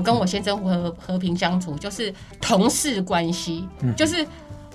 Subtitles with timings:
[0.00, 2.10] 我跟我先生和和平相处，就是
[2.40, 4.26] 同事关系，嗯就是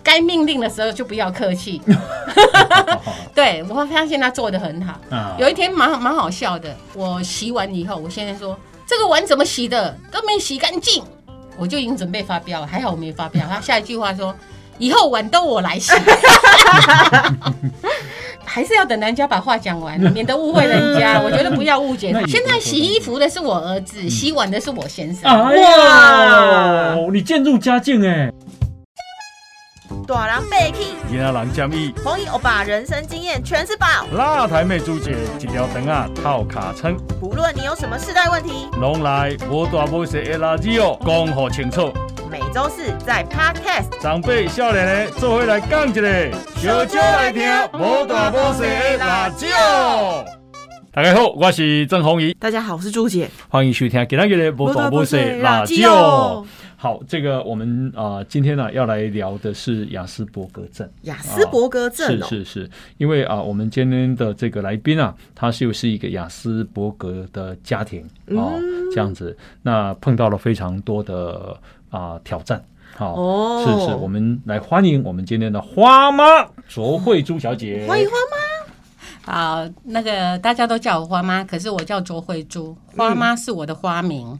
[0.03, 1.81] 该命令的时候就不要客气。
[3.33, 4.99] 对我会发现他做的很好。
[5.09, 11.03] 啊有一天蛮蛮好笑的，我洗完以后，我先生说这个碗怎么洗的，都没洗干净，
[11.57, 13.48] 我就已经准备发飙了，还好我没发飙。
[13.48, 14.32] 他下一句话说。
[14.78, 15.94] 以后碗都我来洗，
[18.55, 21.19] 还是要等人家把话讲完，免得误会人家。
[21.27, 22.21] 我觉得不要误解他。
[22.25, 25.29] 现在洗衣服的是我儿子，洗碗的是我先生。
[25.29, 28.32] 哎呀，你渐入佳境哎！
[30.05, 33.88] 大人被气，今仔人建议，红衣欧巴人生经验全是宝。
[34.13, 41.91] 辣台妹朱姐一条肠啊套卡称，不论你有什么世代问题，拢来无大无小的垃圾哦，讲好清楚。
[42.30, 43.99] 每周四在 Podcast。
[43.99, 49.47] 长辈少年的做伙来讲一个，小少来听无大无小的辣椒。
[50.95, 53.30] 大家好，我是郑宏仪，大家好，我是朱姐。
[53.49, 56.41] 欢迎收听今天的无大无小的辣椒。
[56.77, 60.89] 好，这个我们啊、呃今天呢、要来聊的是雅斯伯格症。
[61.02, 71.59] 雅斯伯格症哦，是是是，因为啊，我们今天的这个来宾啊，他是又是一个雅斯伯格的家庭哦，嗯这样子，那碰到了非常多的
[71.89, 72.63] 啊挑战。
[72.95, 76.23] 好、哦是是，我们来欢迎我们今天的花妈
[76.69, 78.13] 卓慧珠小姐，欢迎花
[79.25, 84.37] 好，那个大家都叫我花妈，可是我叫卓慧珠，花妈是我的花名。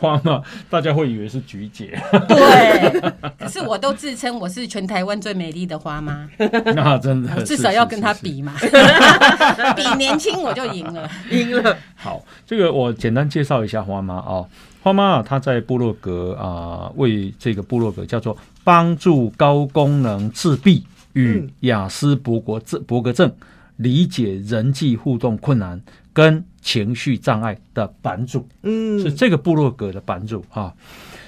[0.00, 3.00] 花妈，大家会以为是菊姐，对，
[3.38, 6.28] 可是我都自称我是全台湾最美丽的花妈，
[6.74, 8.12] 那真的至少要跟她。
[8.12, 8.54] 是是是比嘛，
[9.76, 11.08] 比年轻我就赢了。
[11.30, 11.76] 赢了。
[11.94, 14.44] 好，这个我简单介绍一下花妈啊、
[14.82, 20.84] 花妈啊，她在部落格啊、为这个部落格叫做帮助高功能自闭
[21.18, 23.32] 与嗯雅斯伯格症伯格症
[23.76, 25.80] 理解人际互动困难
[26.12, 30.74] 跟情绪障碍的版主，嗯是这个部落格的版主啊、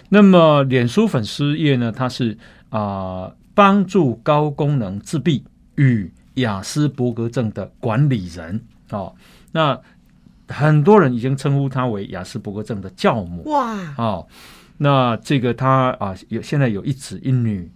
[0.09, 2.37] 那么脸书粉丝页呢，它是
[2.71, 5.45] 啊、帮助高功能自闭
[5.77, 8.61] 与雅斯伯格症的管理人
[8.91, 9.15] 哦。
[9.53, 9.79] 那
[10.49, 14.27] 很多人已经称呼他为雅斯伯格症的教母哇，哦。
[14.79, 17.71] 那这个他啊有现在有一子一女，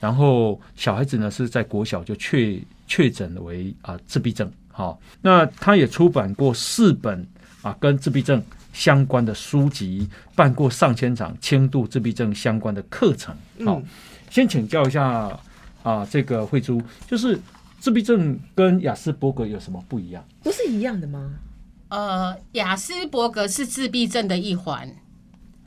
[0.00, 4.50] 然后小孩子呢是在国小就确确诊为啊自闭症。
[4.70, 7.26] 好、那他也出版过四本
[7.62, 8.42] 啊跟自闭症
[8.72, 13.34] 相关的书籍，办过上千场轻度自闭症相关的课程。
[13.64, 13.84] 好、嗯
[14.30, 15.34] 先请教一下
[15.82, 17.40] 啊这个慧珠，就是
[17.80, 20.22] 自闭症跟雅斯伯格有什么不一样？
[20.42, 21.32] 不是一样的吗？
[21.88, 24.94] 呃，雅斯伯格是自闭症的一环，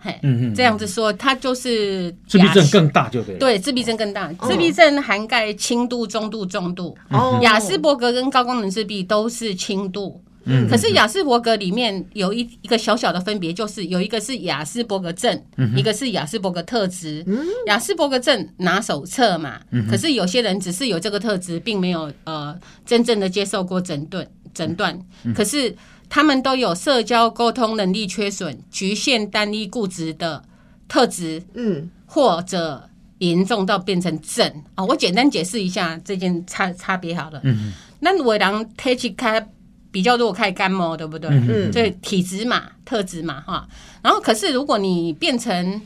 [0.02, 3.40] 嘿，嗯嗯这样子说，它就是自闭症更大就对了。
[3.40, 4.34] 对，自闭症更大。
[4.34, 6.98] 自闭症涵盖轻度、中度、重度。
[7.10, 10.22] 哦雅斯伯格跟高功能自闭都是轻度。
[10.44, 15.40] 嗯可是雅斯伯格里面有一一个小小的分别，就是有一个是雅斯伯格症，
[15.78, 17.24] 一个是雅斯伯格特质。
[17.68, 25.00] 雅斯伯格症拿手册嘛，可是有些人只是有这个特质，并没有呃真正的接受过诊断诊断。
[25.36, 25.76] 可是
[26.14, 30.44] 他们都有社交沟通能力缺损、局限、单一、固执的
[30.90, 31.42] 特质。
[31.54, 32.90] 嗯，或者
[33.20, 34.46] 严重到变成症
[34.76, 37.40] 啊、我简单解释一下这件差差别好了。
[37.46, 37.72] 嗯，
[38.02, 39.48] 那有的人体质开
[39.90, 41.30] 比较弱，开感冒，对不对？
[41.32, 43.66] 嗯所以体质嘛、特质嘛，哈。
[44.04, 45.82] 然后可是如果你变成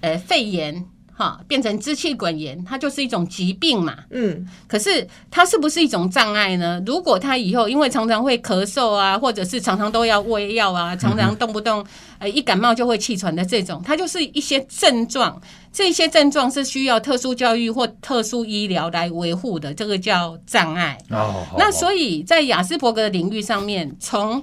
[0.00, 0.86] 呃肺炎。
[1.16, 3.96] 哈，变成支气管炎，它就是一种疾病嘛。
[4.10, 6.82] 嗯，可是它是不是一种障碍呢？
[6.84, 11.82] 如果他以后因为常常会咳嗽啊，或者是常常都要喂药啊，常常动不动
[12.18, 15.40] 呃一感冒就会气喘的这种，它就是一些症状。
[15.72, 20.96] 这些症状是需要特殊教育或特殊医疗来维护的，这个叫障碍。
[21.10, 24.42] 哦，那所以在雅斯伯格的领域上面，从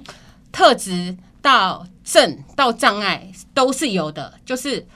[0.52, 4.32] 特质到症到障碍都是有的。
[4.46, 4.86] 就是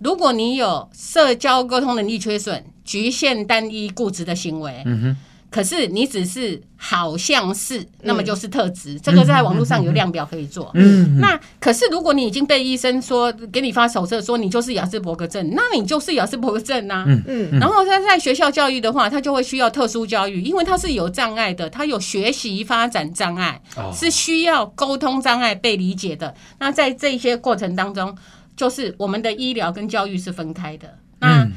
[0.00, 5.16] 如果你有社交沟通能力缺损、局限、单一、固执的行为，嗯哼，
[5.50, 8.98] 可是你只是好像是，那么就是特质。
[9.00, 10.70] 这个在网络上有量表可以做。
[10.74, 17.04] 嗯，那可是，如果你已经被医生说给你发手册说你就是雅斯伯格症，那你就是雅斯伯格症啊。
[17.06, 26.34] 嗯嗯然后他在学校教育的话，他就会需要特殊教育，因为他是有障碍的，他有学习发展障碍，哦是需要沟通障碍被理解的。
[26.58, 28.16] 那在这些过程当中，
[28.60, 30.98] 就是我们的医疗跟教育是分开的。
[31.18, 31.52] 那嗯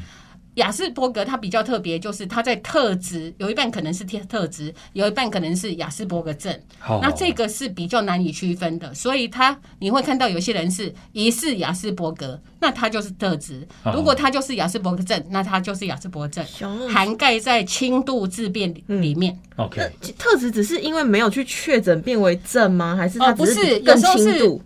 [0.54, 6.56] 雅斯伯格它比较特别，就是它在特质有一半可能是特特质，有一半可能是雅斯伯格症。
[6.78, 19.36] 好，那这个是比较难以区分的，所以他你会看到有些人是疑似雅斯伯格，那他就是特质；哦如果他就是雅斯伯格症，那他就是雅斯伯格症，哦涵盖在轻度自变里面。
[19.56, 22.94] OK，特质只是因为没有去确诊变为症吗？
[22.96, 24.62] 还是它哦不只是有更时候是轻度？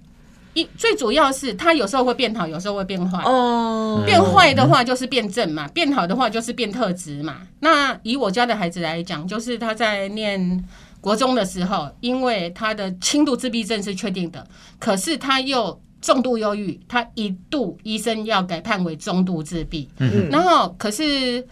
[0.58, 3.22] 一最主要是他有时候会变好，有时候会变坏。
[3.22, 7.42] 哦，变坏的话就是变正嘛，变好的话就是变特质嘛。
[7.60, 10.64] 那以我家的孩子来讲，就是他在念
[11.00, 14.44] 国中的时候，因为他的轻度自闭症是确定的，
[14.80, 19.88] 可是他又重度忧郁，他一度医生要改判为中度自闭。
[19.98, 21.46] 嗯然后可是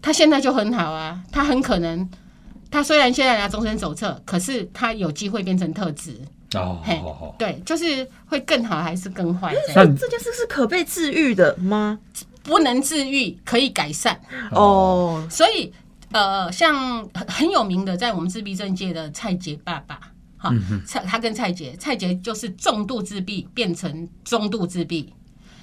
[0.00, 2.08] 他现在就很好啊，他很可能。
[2.70, 6.16] 他虽然现在拿终身手册，可是他有机会变成特质，
[6.58, 9.54] 哦，好好，对，就是会更好还是更坏？
[9.66, 11.98] 这样那这件事是可被治愈的吗？
[12.42, 14.20] 不能治愈，可以改善。
[14.50, 15.72] 哦，所以
[16.10, 16.74] 呃，像
[17.14, 19.98] 很很有名的，在我们自闭症界的蔡杰爸爸，
[20.36, 20.52] 哈，
[20.86, 25.12] 蔡他跟蔡杰，蔡杰就是重度自闭变成中度自闭。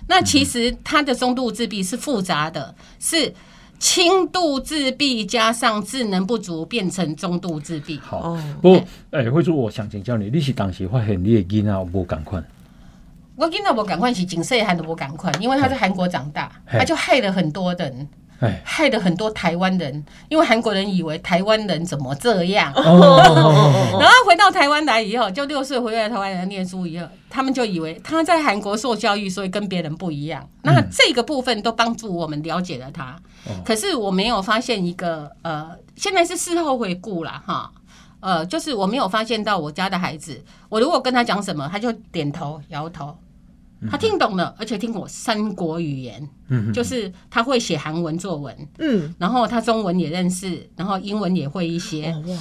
[0.08, 3.32] 那其实他的中度自闭是复杂的，是
[3.80, 7.98] 轻度自闭加上智能不足变成中度自闭。
[8.00, 8.44] 好哦。
[8.62, 12.44] 不过，哎，慧珠，我想请教你，你是当时发现你的囡仔有无共款？
[13.36, 18.08] 我跟到我赶快是景色韩的我赶快，因为他在韩国长大，他就害了很多人。
[18.40, 23.20] 哎，害得很多台湾人，因为韩国人以为台湾人怎么这样，哦，
[24.00, 30.48] 然后回到台湾来以后，就六岁回来台湾来念书以后，他们就以为他在韩国受教育，所以跟别人不一样。
[30.64, 33.16] 那这个部分都帮助我们了解了他。
[33.66, 37.72] 可是我没有发现一个呃，现在是事后回顾了，哈。
[38.22, 43.18] 呃，就是我没有发现到我家的孩子，我如果跟他讲什么，他就点头摇头，
[43.90, 52.12] 他听懂了，而且听我三国语言，嗯就是他会写韩文作文，嗯，然后他中文也认识，然后英文也会一些。
[52.12, 52.38] 哦哇，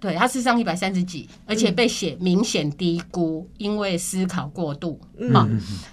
[0.00, 5.00] 对他智商一百三十几，而且被写明显低估，因为思考过度。
[5.18, 5.48] 嗯好、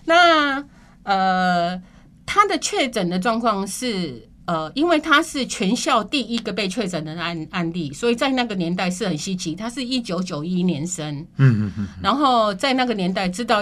[0.05, 0.65] 那
[1.03, 1.81] 呃，
[2.25, 4.27] 他的确诊的状况是。
[4.47, 9.53] 呃，因为他是全校第一个被确诊的案案例，所以在那个年代是很稀奇。
[9.53, 13.61] 他是一九九一年生，嗯嗯嗯，然后在那个年代知道，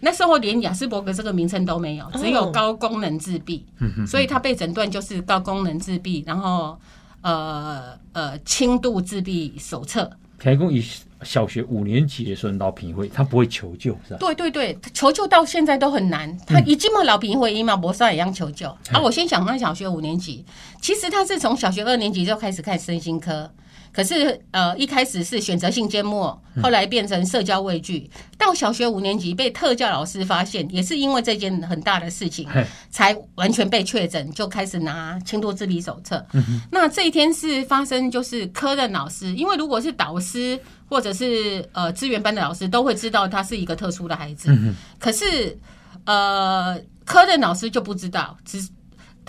[0.00, 3.64] 那时候连雅斯伯格这个名称都没有，只有高功能自闭，
[4.06, 6.78] 所以他被诊断就是高功能自闭，然后
[7.20, 10.10] 呃呃轻度自闭手册。
[10.38, 10.82] 听讲以
[11.22, 14.16] 小学五年级的时候老评会，他不会求救是吧？
[14.18, 16.34] 对对对，他求救到现在都很难。
[16.46, 18.66] 他一进嘛老平会医嘛，博士也一样求救。
[18.90, 20.42] 啊，我先想到小学五年级，
[20.80, 23.50] 其实他是从小学二年级就开始看身心科。
[23.92, 28.08] 可是，呃，一开始是选择性缄默，后来变成社交畏惧，
[28.38, 32.48] 到小学五年级被特教老师发现，也是因为这件很大的事情，
[32.90, 36.24] 才完全被确诊，就开始拿轻度自闭手册。
[36.70, 40.58] 那这一天是发生，就是科任老师，因为如果是导师
[40.88, 44.56] 或者是呃资源班的老师，都会知道他是一个特殊的孩子。
[44.98, 45.58] 可是
[46.04, 48.66] 呃，科任老师就不知道，只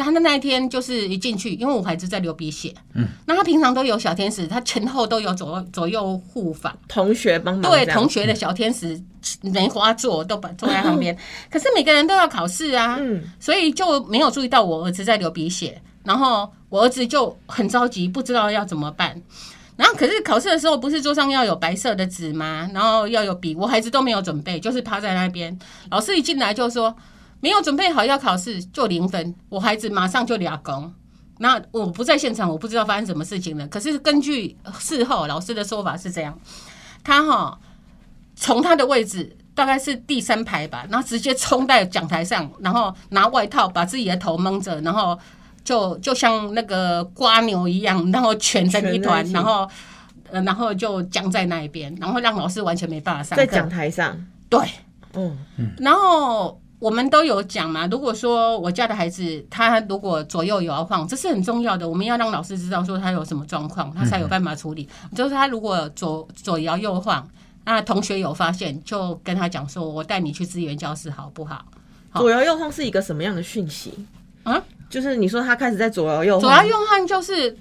[0.01, 9.01] 他的那一天就是一进去，因为我孩子在流鼻血，嗯，那他平常都有小天使，他前后都有左左右护法，同学帮忙对同学的小天使
[9.41, 11.17] 梅花座都把坐在旁边，
[11.49, 13.23] 可是每个人都要考试啊，嗯。
[13.39, 19.21] 所以就没有注意到我儿子在流鼻血，然后我儿子就很着急，不知道要怎么办。
[19.77, 22.69] 然后可是考试的时候，不是桌上要有白色的纸吗？
[22.71, 25.57] 然后要有笔，我孩子都没有准备，就是趴在那边。
[25.89, 26.95] 老师一进来就说
[27.41, 29.35] 没有准备好要考试，就零分。
[29.49, 30.93] 我孩子马上就俩工。
[31.39, 33.67] 那我不在现场，我不知道发生什么事情了。
[33.67, 36.39] 可是根据事后老师的说法是这样，
[37.03, 37.59] 他哈
[38.35, 45.17] 从他的位置大概是第三排吧，然后直接冲在讲台上，然后拿外套把自己的头蒙着，然后
[45.63, 49.67] 就就像那个瓜牛一样，然后蜷成一团然后
[50.29, 53.43] 呃，然后就僵在那一边，然后让老师完全没办法上课。
[53.43, 54.15] 在讲台上，
[54.47, 54.59] 对，
[55.15, 55.35] 嗯，
[55.79, 64.89] 然后我们都有讲嘛，如果说我家的孩子他如果左右摇晃，这是很重要的，我们要让老师知道说他有什么状况，他才有办法处理。
[65.15, 67.29] 就是他如果左左摇右晃，
[67.65, 71.63] 那同学有发现，就跟他讲说，我带你去资源教室好不好？
[72.09, 73.93] 好左摇右晃是一个什么样的讯息？
[74.41, 74.59] 啊，
[74.89, 77.55] 就是你说他开始在左摇右晃，左摇右晃就是。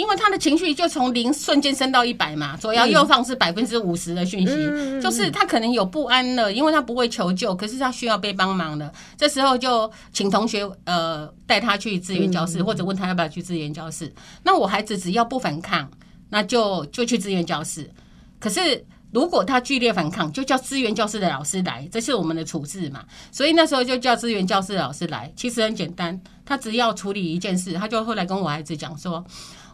[0.00, 4.54] 因为他的情绪就从零瞬间升到一百嘛，左摇右晃是百分之五十的讯息，
[5.02, 8.90] 就是他可能有不安了，因为他不会求救，可是他需要被帮忙了。
[9.18, 14.10] 这时候就请同学呃带他去资源教嗯室，或者问他要不要去资源教室。
[14.42, 15.90] 那我孩子只要不反抗，
[16.30, 17.90] 那就就去资源教室。
[18.38, 23.04] 可是如果他剧烈反抗，就叫资源教室的老师来，这是我们的处置嘛。
[23.30, 29.22] 所以那时候就叫资源教室的老师来，其实很简单，他只要处理一件事，他就后来跟我孩子讲说，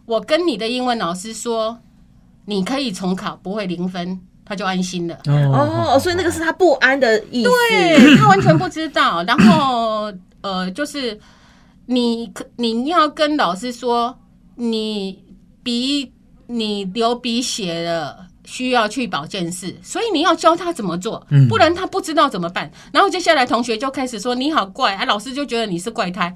[0.07, 1.79] 我跟你的英文老师说，
[2.45, 5.19] 你可以重考，不会零分，他就安心了。
[5.27, 7.51] 哦，所以那个是他不安的意思。
[7.51, 9.23] 对他完全不知道。
[9.25, 11.19] 然后呃，就是
[11.87, 14.17] 你可你要跟老师说，
[14.55, 15.25] 你
[15.63, 16.13] 鼻
[16.47, 22.71] 你流鼻血了，需要去保健室，所以你要教他怎么做嗯，不然他不知道怎么办。
[22.93, 26.35] 然后接下来同学就开始说你好怪啊，老师就觉得你是怪胎，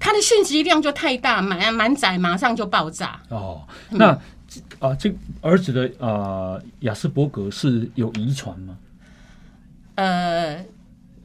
[0.00, 3.20] 他的信息量就太大，满满载马上就爆炸。
[3.28, 3.60] 哦，
[3.90, 4.06] 那
[4.78, 5.12] 啊，这
[5.42, 8.76] 儿子的呃雅斯伯格是有遗传吗？
[9.96, 10.64] 呃，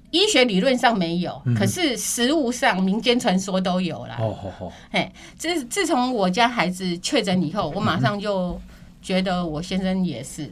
[0.10, 4.18] 医学理论上没有，可是实物上民间传说都有啦。
[4.20, 8.60] 哦，好好，哎，自自从我家孩子确诊以后，我马上就
[9.04, 10.50] 觉得我先生也是，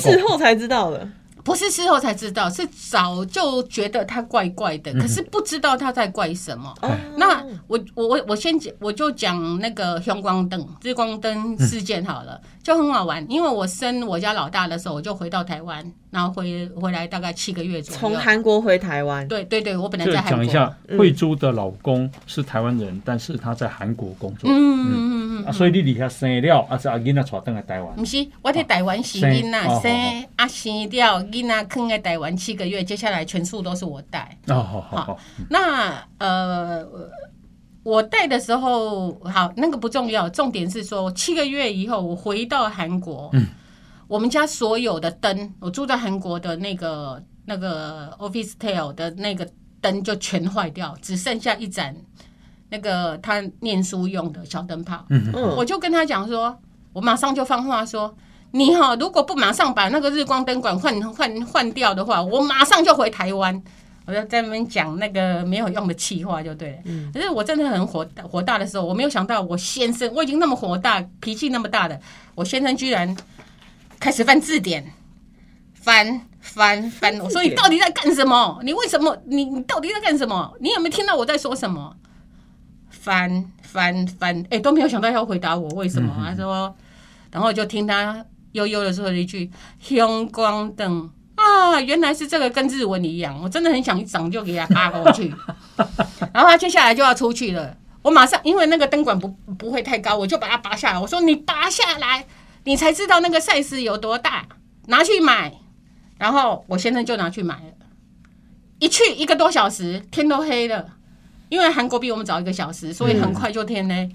[0.00, 1.08] 事后才知道的。
[1.42, 6.72] 不是事后才知道，是早就觉得他怪怪的，可是不知道他在怪什么。
[6.82, 13.24] 哦，那我我我我先讲，我就讲那个형광灯日光灯事件好了，就很好玩。
[13.30, 18.00] 因为我生我家老大的时候，我就回到台湾，然后回回来大概七个月左右。
[18.00, 18.18] 从右。
[18.18, 20.44] 韩国回台湾，对对对，我本来在韩国。
[20.44, 20.98] 讲一下，嗯。
[20.98, 25.42] 慧珠的老公是台湾人，但是他在韩国工作，嗯嗯嗯。
[25.42, 27.96] 嗯啊，所以你离下生了，啊，是阿囡仔带登来台湾。
[27.96, 34.36] 不，是，我在台湾生囡仔生啊生掉囡仔坑在台湾七个月，接下来全数都是我带。
[34.48, 35.04] 哦，好好。
[35.04, 36.86] 好，那呃，
[37.82, 43.46] 我带的时候，好，那个不重要，重点是说七个月以后我回到韩国，嗯
[44.10, 49.48] 我们家所有的灯，我住在韩国的那个那个 office tail 的那个
[49.80, 51.94] 灯就全坏掉，只剩下一盏
[52.70, 55.06] 那个他念书用的小灯泡。
[55.10, 56.58] 嗯嗯我就跟他讲说，
[56.92, 58.12] 我马上就放话说，
[58.50, 63.62] 你哈、如果不马上把那个日光灯管换换换掉的话，我马上就回台湾。
[64.06, 66.78] 我就在那边讲那个没有用的气话就对了。
[67.14, 72.00] 可是我真的很火火大的时候，我没有想到我先生，我已经那么火大，脾气那么大的，
[72.34, 73.16] 我先生居然
[74.00, 74.92] 开始翻字典，
[75.74, 77.20] 翻翻翻。
[77.20, 78.58] 我说你到底在干什么？
[78.64, 79.16] 你为什么？
[79.26, 80.52] 你你到底在干什么？
[80.58, 81.94] 你有没有听到我在说什么？
[82.88, 86.12] 翻翻翻，哎、都没有想到要回答我为什么。
[86.26, 86.74] 他说，
[87.30, 95.34] 然后就听他悠悠的说了一句“형광灯”啊，原来是这个跟日文一样，我真的很想一掌就给他扒过去。
[96.32, 99.28] 然后他接下来就要出去了，我马上因为那个灯管不
[99.58, 100.98] 不会太高，我就把它拔下来。
[100.98, 102.26] 我说你拔下来，
[102.64, 104.46] 你才知道那个 size 有多大，
[104.86, 105.52] 拿去买。
[106.18, 107.86] 然后我先生就拿去买了，
[108.78, 110.96] 一去一个多小时，天都黑了。
[111.48, 114.08] 因为韩国比我们早一个小时，所以很快就天黑。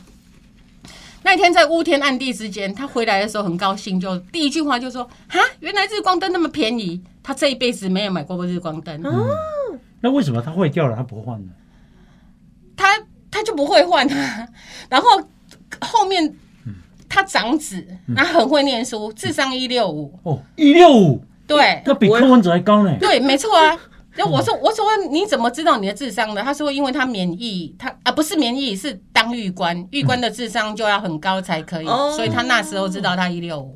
[1.23, 9.01] 那天在乌天暗地之间，他回来的时候很高兴，就第一句话就说：“哈，原来日光灯那么便宜。”他这一辈子没有买过日光灯，
[9.99, 11.51] 那为什么它坏掉了，他不换呢？
[12.77, 14.47] 他他就不会换啊。
[14.87, 15.09] 然后
[15.81, 16.35] 后面
[17.09, 17.85] 他长子，
[18.15, 22.95] 他很会念书，智商一六五，哦，一六五，对那比柯文哲还高呢。
[22.99, 23.77] 对，没错啊。
[24.17, 26.41] 那我说我说你怎么知道你的智商的？
[26.41, 33.75] 他说因为他免疫，他啊不是免疫，是当狱官，狱官的智商就要很高才可以，哦所以他那时候知道他一六五。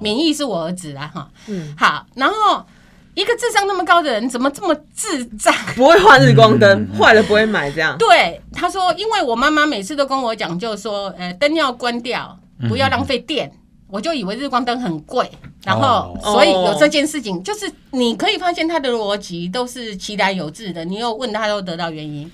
[0.00, 1.28] 免疫是我儿子啊哈。
[1.48, 2.64] 嗯好，然后
[3.12, 5.54] 一个智商那么高的人，怎么这么智障？
[5.76, 7.94] 不会换日光灯，坏了不会买这样。
[7.98, 13.52] 对，他说，因为我妈妈每次都跟我讲，就说，呃，灯要关掉，不要浪费电。
[13.86, 15.30] 我就以为日光灯很贵，
[15.62, 22.28] 然后哦所以有这件事情，就是你可以发现他的逻辑都是其来有致的，你又问他都得到原因。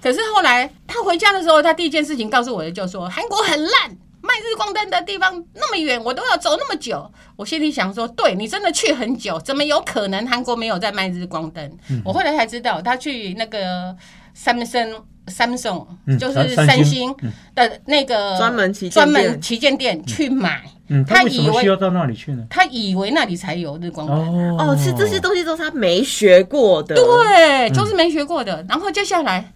[0.00, 3.90] 可是后来他回家的时候，他第一件事情告诉我的就说韩国很烂，
[4.20, 7.10] 卖日光灯的地方那么远，我都要走那么久。
[7.34, 11.78] 我心里想说，对你真的去很久，怎么有可能韩国没有在卖日光灯？
[12.04, 13.96] 我后来才知道，他去那个
[14.36, 17.16] Samsung Samsung 嗯就是三三星星
[17.54, 22.44] 的那个专门旗舰专店门旗舰店去买，嗯，他以为需要到那里去呢？
[22.50, 24.16] 他以为那里才有日光灯。
[24.16, 26.94] 哦哦，是这些东西都是他没学过的。
[26.96, 28.64] 对，就是没学过的。
[28.68, 29.52] 然后接下来，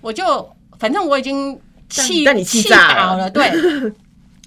[0.00, 3.92] 我就反正我已经气气气炸了倒了，对。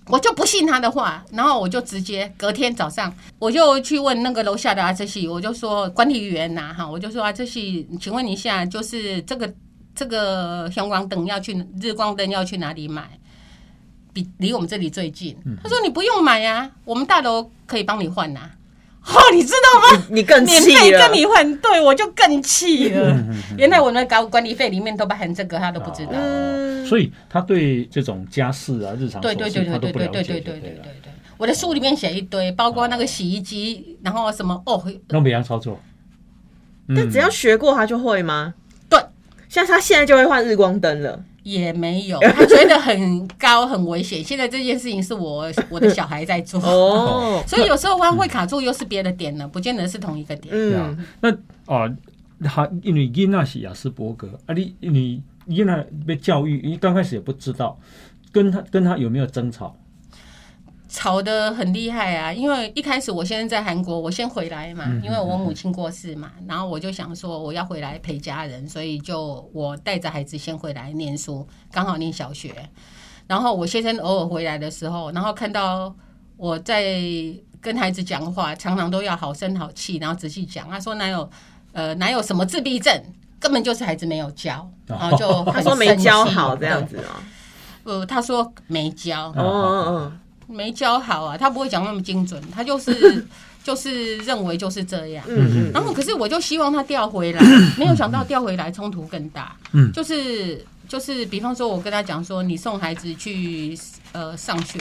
[0.08, 9.50] 我就不信他的话，然后我就直接隔天早上，我就去问那个楼下的阿哲西，我就说管理员呐、哈，我就说阿哲西，请问一下，就是这个
[9.96, 13.04] 这个阳光灯要去日光灯要去哪里买？
[14.14, 15.38] 比离我们这里最近。
[15.64, 18.42] 他说你不用买呀、我们大楼可以帮你换呐、
[19.08, 20.06] 哦，你知道吗？
[20.10, 21.14] 你更免气了费跟。
[21.14, 23.26] 你换，对我就更气了。
[23.58, 26.12] 原来我们搞管理费里面都包含这个，他都不知道。
[26.16, 31.14] 嗯，所以他对这种家事啊、日常对琐对对对对对对对对对对。
[31.38, 35.80] 我的书里面写一堆，包括那个洗衣机，然后什么哦，弄别样操作。
[36.90, 38.54] 但只要学过他就会吗？
[39.52, 41.24] 对，像他现在就会换日光灯了。
[41.44, 44.24] 也没有，他觉得很高很危险。
[44.24, 50.54] 现在这件事情是我我的小孩在做，哦， 所以有时候弯会卡住，又是别的点了，不见得是同一个点。
[50.56, 51.32] 嗯，，那
[51.66, 51.92] 啊，
[52.44, 57.76] 他因为囡仔是雅斯伯格啊，你你囡仔被教育，你刚开始也不知道，
[58.32, 59.76] 跟他跟他有没有争吵？
[60.92, 62.34] 吵得很厉害啊！
[62.34, 72.54] 因为一开始我先在韩国，我先回来嘛，因为我母亲过世嘛，然后我就想说我要回来陪家人，所以就我带着孩子先回来念书，刚好念小学。
[73.26, 75.96] 然后我先生偶尔回来的时候，然后看到
[76.36, 77.02] 我在
[77.62, 80.70] 跟孩子讲话，常常都要好声好气，然后仔细讲。
[80.70, 81.30] 他说哪有
[81.72, 82.94] 呃哪有什么自闭症，
[83.40, 87.16] 根本就是孩子没有教，然后就他说没教好这样子哦。
[87.84, 90.12] 呃，他说没教，哦哦
[90.52, 93.26] 没教好啊，他不会讲那么精准，他就是
[93.64, 95.24] 就是认为就是这样。
[95.28, 97.42] 嗯嗯然后可是我就希望他调回来，
[97.78, 99.56] 没有想到调回来冲突更大。
[99.72, 103.78] 嗯就是就是，比方说我跟他讲说，你送孩子去
[104.12, 104.80] 呃上学，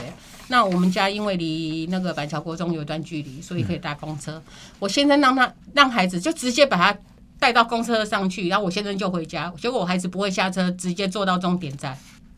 [0.48, 4.42] 那我们家因为离那个板桥国中有一段距离，所以可以搭公车。
[4.78, 6.98] 我先生让他让孩子就直接把他
[7.38, 11.96] 带到公车上去，然后我先生就回家，结果我孩子不会下车，直接坐到终点站。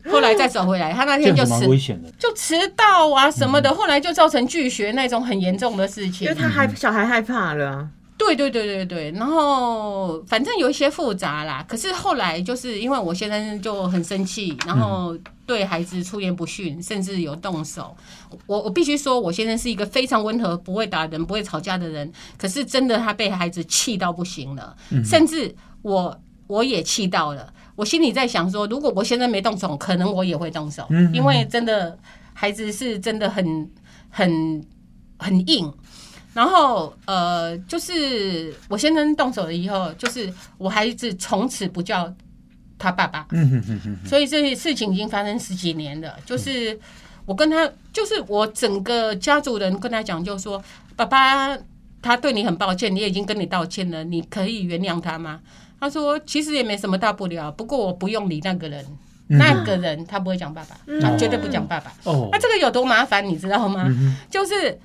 [0.09, 2.09] 后来再走回来，他那天就迟危险的。
[2.19, 6.35] 就迟到啊什么的，后来就造成拒学那种很严重的事情因为。
[6.35, 7.89] 他害小孩害怕了啊。
[8.15, 11.65] 对对对对对，然后反正有一些复杂啦。
[11.67, 17.93] 可是后来就是因为我先生就很生气，然后对孩子出言不逊，甚至有动手。
[18.45, 22.09] 我我必须说，我先生是一个非常温和、不会打人、不会吵架的人。
[22.37, 26.17] 可是真的他被孩子气到不行了，甚至我
[26.47, 27.51] 我也气到了。
[27.75, 31.97] 我心里在想说，如果我现在没动手，可能我也会动手，因为真的
[32.33, 33.69] 孩子是真的很
[34.09, 34.65] 很
[35.17, 35.71] 很硬。
[36.33, 42.11] 然后呃，就是我先生动手了以后，就是我孩子从此不叫
[42.77, 46.15] 他爸爸，嗯哼哼哼，所以这些事情已经发生十几年了。
[46.25, 46.79] 就是
[47.25, 50.59] 我跟他，就是我整个家族人跟他讲，就说
[50.95, 51.55] 爸爸
[52.01, 55.39] 他对你很抱歉，你也已经跟你道歉了，你可以原谅他吗？
[55.83, 58.85] 他说其实也没什么大不了，不过我不用理那个人，
[59.27, 61.91] 那个人他不会讲爸爸，他绝对不讲爸爸。
[62.05, 63.85] 哦那、，这个有多麻烦，你知道吗？
[64.31, 64.79] 就是，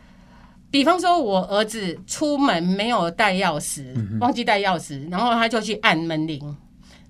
[0.72, 3.84] 比方说，我儿子出门没有带钥匙，
[4.18, 6.40] 忘记带钥匙，然后他就去按门铃，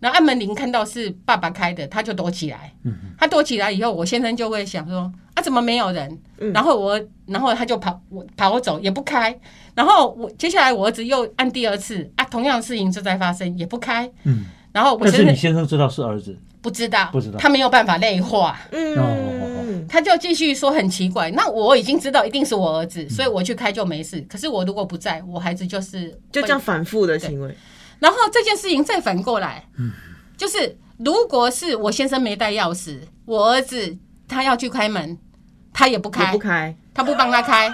[0.00, 2.70] 然后按门铃看到是爸爸开的，他就躲起来。
[3.18, 6.18] 他躲起来以后，我先生就会想说啊，怎么没有人？
[6.52, 9.34] 然后我，然后他就跑，我跑走也不开。
[9.74, 14.06] 然后我接下来我儿子又按第二次啊，同样的事情就在发生，也不开。
[14.24, 18.60] 嗯，然后我但是你先生知道是儿子，不知道，不知道他没有办法内化。
[18.72, 24.20] 嗯，他就继续说很奇怪，那我已经知道一定是我儿子，所以我去开就没事。
[24.28, 26.60] 可是我如果不在，我孩子就是就这样。
[26.60, 27.56] 反复的行为。
[27.98, 29.64] 然后这件事情再反过来，
[30.36, 33.96] 就是如果是我先生没带钥匙，我儿子
[34.28, 35.16] 他要去开门，
[35.78, 37.70] 他也不也开不，开，他不帮他开，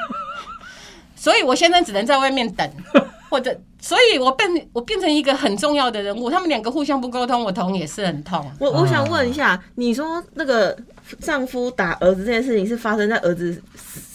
[1.17, 2.71] 所以我先生只能在外面等，
[3.31, 8.53] 或者，所以我变我变成一个很重要的人物，他们两个互相不沟通，我头也是很痛。
[8.61, 10.77] 我我想问一下，你说那个
[11.19, 13.63] 丈夫打儿子这件事情是发生在儿子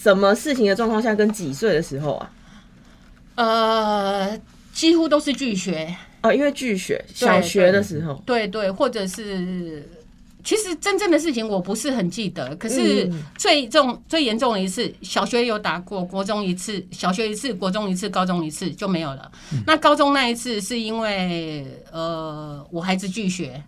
[0.04, 2.32] 什么事情的状况下，跟几岁的时候啊？
[3.34, 4.40] 呃，
[4.72, 5.96] 几乎都是拒学。
[6.22, 9.90] 哦，因为拒学，小学的时候，对对，或者是，
[10.50, 19.32] 其实真正的事情我不是很记得，可是嗯最重、最严重的一次，小学有打过，国中一次，小学一次，国中一次，高中一次就没有了。
[19.68, 23.64] 那高中那一次是因为呃，我孩子拒学。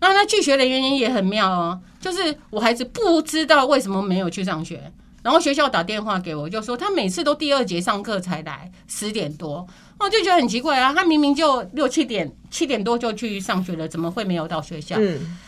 [0.00, 9.64] 那那拒学的原因也很妙哦，就是我孩子不知道为什么没有去上学，然后学校打电话给我，就说他每次都第二节上课才来，十点多，
[10.00, 14.96] 我就觉得很奇怪啊，他明明就六七点七点多就去上学了，怎么会没有到学校？
[14.98, 15.38] 嗯，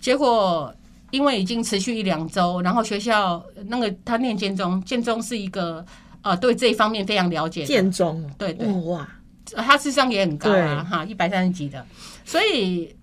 [0.00, 0.74] 结果
[1.10, 5.84] 因为已经持续一两周，然后学校那个他念建中，建中是一个
[6.22, 8.22] 呃对这一方面非常了解的，建中。
[8.24, 8.66] 哦，对对。
[8.68, 9.08] 哦哇，
[9.54, 11.84] 他智商也很高啊，哈，一百三十几的，
[12.24, 12.94] 所以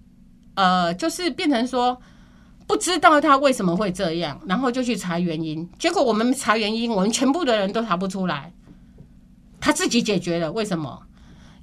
[0.56, 1.98] 呃，就是变成说
[2.68, 8.52] 不知道他为什么会这样，然后就去查原因，结果我们查原因，我们全部的人都查不出来，
[9.60, 11.02] 他自己解决了，为什么？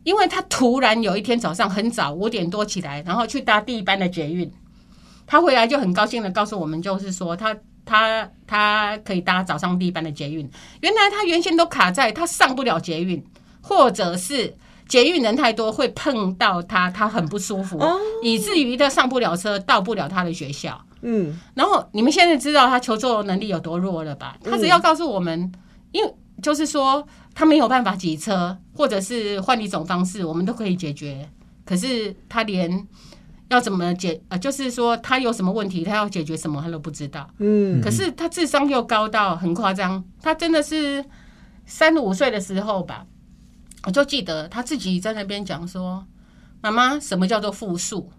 [0.03, 4.51] 因为他突然有一天早上很早五点多起来，然后去搭第一班的捷运，
[5.31, 10.51] 他回来就很高兴的告诉我们，就是说他他他可以搭早上第一班的捷运。
[10.81, 13.25] 原来他原先都卡在他上不了捷运，
[13.61, 14.53] 或者是
[14.89, 20.85] 捷运人太多会碰到他，他很不舒服，哦以至于他上不了车，到不了他的学校。
[21.03, 24.37] 嗯，然后你们现在知道他求救能力有多弱了吧？
[24.43, 25.53] 他只要告诉我们，
[25.93, 26.13] 因为
[26.43, 31.29] 就是说他没有办法挤车，或者是换一种方式，我们都可以解决。
[31.65, 32.85] 可是他连
[33.51, 37.29] 要怎么解，呃，就是说他有什么问题，他要解决什么，他都不知道。
[37.39, 41.05] 嗯，可是他智商又高到很夸张，他真的是
[41.67, 43.05] 三五岁的时候吧，
[43.85, 46.05] 我就记得他自己在那边讲说
[46.63, 48.11] ：“妈妈，什么叫做复数？”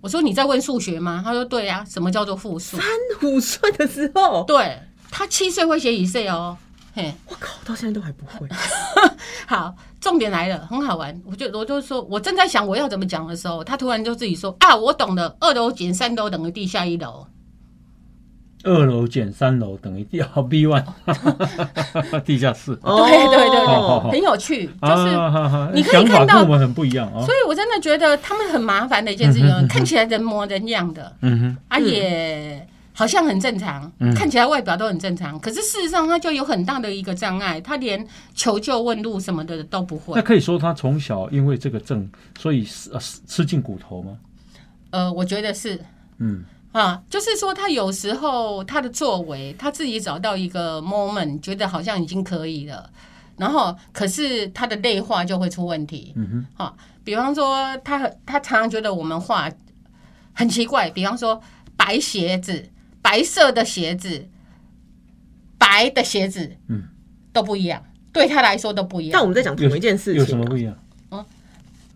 [0.00, 2.86] 我说：“你在问数学吗？”他说：“对呀、什么叫做复数？”三
[3.22, 4.80] 五岁的时候，对，
[5.10, 6.56] 他七岁会写以色哦，
[6.92, 8.48] 嘿，我靠，到现在都还不会。
[9.46, 11.20] 好，重点来了，很好玩。
[11.24, 17.26] 我就我就说，我正在想我要怎么讲的时候，他突然就自己说啊，我懂了，二楼减三楼等于地下一楼。
[18.62, 20.84] 二楼减三楼等于地 好 B one，
[22.26, 22.78] 地下室。
[22.82, 25.72] 哦对对对很有趣，就是。
[25.72, 27.28] 你可以想法看到跟我们很不一样啊所。
[27.30, 32.68] 以，我真的觉得他们很麻烦的一件事情，看起来人模人样的，嗯哼，啊，也
[33.00, 40.22] 好像很正常，嗯看起来外表都很正常，可是事实上他就有很大的一个障碍，他连求救问路什么的都不会那会。
[40.22, 42.06] 可以说他从小因为这个症，
[42.38, 44.18] 所以呃吃进骨头吗？
[44.90, 45.80] 呃，我觉得是
[46.18, 52.90] 嗯啊，就是说他有时候他的作为，他自己找到一个 moment，觉得好像已经可以了，
[53.38, 56.12] 然后可是他的内化就会出问题。
[56.16, 59.50] 嗯哼，好，比方说他他常常觉得我们画
[60.34, 61.40] 很奇怪，比方说
[61.76, 62.62] 白鞋子、
[63.02, 64.28] 白色的鞋子、
[65.58, 66.84] 白的鞋子，嗯，
[67.32, 67.82] 都不一样，
[68.12, 69.12] 对他来说都不一样。
[69.12, 70.76] 但我们在讲同一件事有什么不一样？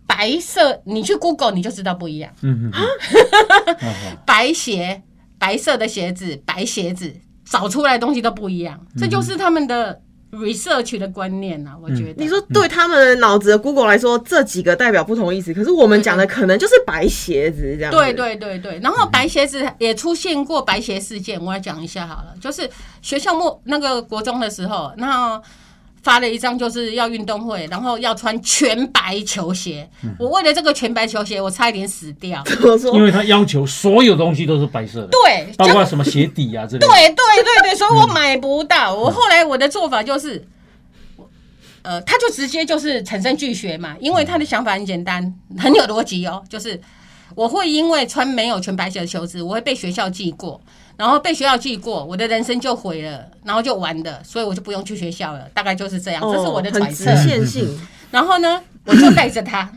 [0.07, 2.31] 白色，你去 Google 你就知道不一样。
[2.41, 5.01] 嗯哼哼，啊白鞋、
[5.37, 7.13] 白色的鞋子、白鞋子，
[7.43, 10.01] 找出来的东西都不一样，这就是他们的
[10.35, 12.23] research 的观念呐、我觉得。
[12.23, 17.97] 你说对他们脑子的 Google 来说，这几个代表不同意思，可是我们讲的可能就是白鞋子这样子。
[17.97, 22.33] 对对对对，然后白鞋子也出现过白鞋事件，我来讲一下好了。
[22.41, 22.69] 就是
[23.01, 25.41] 学校末那个国中的时候，然后
[26.05, 29.89] 发了一张就是要运动会，然后要穿全白球鞋。
[30.19, 32.43] 我为了这个全白球鞋，我差一点死掉。
[32.93, 33.03] 因？
[33.03, 36.87] 为他要求所有东西都是白色的，对，包括什么鞋底啊之类的。
[36.87, 38.93] 对对对对，所以我买不到。
[38.93, 40.47] 我后来我的做法就是。
[41.81, 46.81] 呃，他就直接就是产生拒绝嘛，因为他的想法很简单，很有逻辑哦，就是
[47.35, 50.59] 我会因为穿没有全白鞋的球子，我会被学校记过，
[50.97, 57.15] 然后被学校记过，我的人生就毁了，然后就完了，所以我就不用去学校了，大概就是这样，这是我的揣测。
[57.17, 57.79] 线性。
[58.11, 59.69] 然后呢，我就带着他，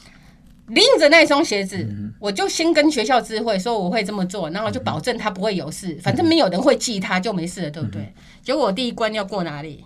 [0.68, 1.86] 拎着那双鞋子，
[2.18, 8.12] 我就先跟学校知会说我会这么做，然后就保证他不会有事，反正没有人会记他，就没事了，对不对？
[8.42, 9.84] 结果我第一关要过哪里？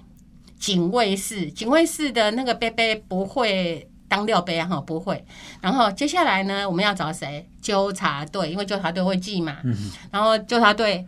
[0.60, 5.24] 警卫室，警卫室的那个贝贝不会当料杯啊哈，不会。
[5.62, 7.48] 然后接下来呢，我们要找谁？
[7.62, 9.56] 纠察队，因为纠察队会记嘛。
[10.10, 11.06] 然后纠察队。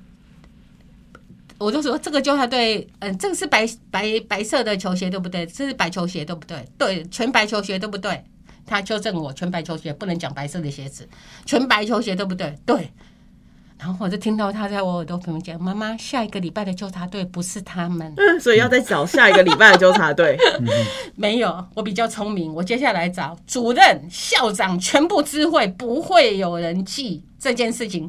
[1.59, 5.47] 我就说这个纠察队，嗯、这个是白白白色的球鞋对不对？
[5.47, 6.67] 这是白球鞋对不对？
[6.77, 8.25] 对，全白球鞋对不对？
[8.67, 11.09] 他纠正我，全白球鞋不能讲白色的鞋子，
[11.47, 12.59] 全白球鞋对不对？
[12.67, 12.91] 对。
[13.83, 20.39] 然后我就听到他在我耳朵旁边讲：“妈妈，下一个礼拜的纠察队不是他们， 嗯，所以要再找下一个礼拜的纠察队。
[21.17, 21.67] 没有。
[21.75, 28.09] 我比较聪明，我接下来找主任、校长全部知会，不会有人记这件事情，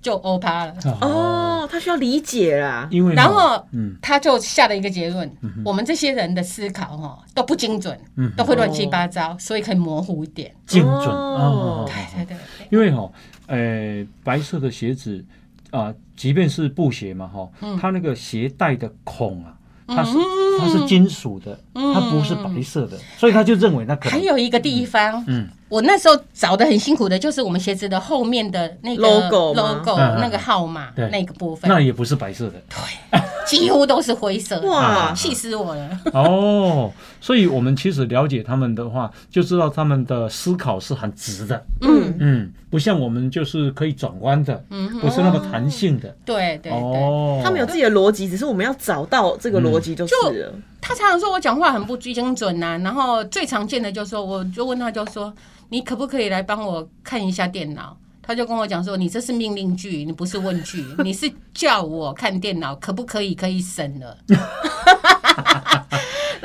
[0.00, 0.74] 就欧趴了。
[1.02, 2.88] 哦，他需要理解啦。
[2.90, 5.30] 因为然后嗯他就下了一个结论：
[5.62, 7.98] 我们这些人的思考哈都不精准，
[8.38, 10.50] 都会乱七八糟，所以可以模糊一点。
[10.66, 13.06] 精准哦哦，对对对对，因为哈，
[13.46, 15.24] 呃，白色的鞋子
[15.70, 17.78] 啊、即便是布鞋嘛哈，嗯。
[17.80, 19.54] 它那个鞋带的孔啊，
[19.88, 20.12] 它是
[20.58, 25.48] 它是金属的，它不是白色的，所以他就认为那可能还有一个地方，嗯。
[25.68, 31.08] 我那时候找的很辛苦的，就是我们鞋子的后面的那个 Logo 吗 logo 那个号码对。
[31.10, 32.62] 那个部分，那也不是白色的。
[32.70, 35.12] 对几乎都是灰色，哇。
[35.12, 36.00] 气死我了。
[36.12, 36.92] 哦。
[37.24, 46.14] 所以我们其实了解他们的话，就知道他们的思考是很直的，嗯，嗯，不像我们就是可以转弯的，嗯不是那么弹性的。
[46.26, 50.52] 对对对，哦，他们有自己的逻辑，只是我们要找到这个逻辑就是了。
[50.82, 55.32] 他常常说我讲话很不精准呐、然后最常见的就是说，我就问他就说，
[55.70, 57.96] 你可不可以来帮我看一下电脑？
[58.20, 63.34] 他就跟我讲说，你这是命令句，你不是问句，你是叫我看电脑，可不可以？
[63.34, 64.18] 可以省了。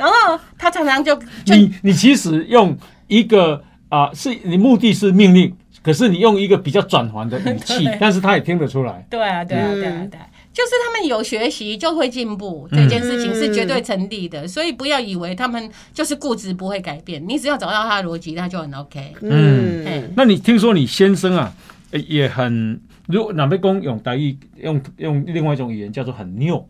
[0.00, 2.74] 然后他常常就就你你其实用
[3.06, 9.04] 一个啊、是你目的是命令，可是你用一个比较转环的语气， 但是他也听得出来。
[9.10, 19.12] 对啊，对啊，对啊，嗯对啊，就是他们有学习就会进步，这件事情是绝对成立的，所以不要以为他们就是固执不会改变，你只要找到他的逻辑，他就很 OK。
[19.22, 20.12] 嗯，嗯。
[20.16, 21.52] 那你听说你先生啊，
[21.90, 26.64] 呃也很，如果哪边公用台语用用另外一种语言叫做很拗，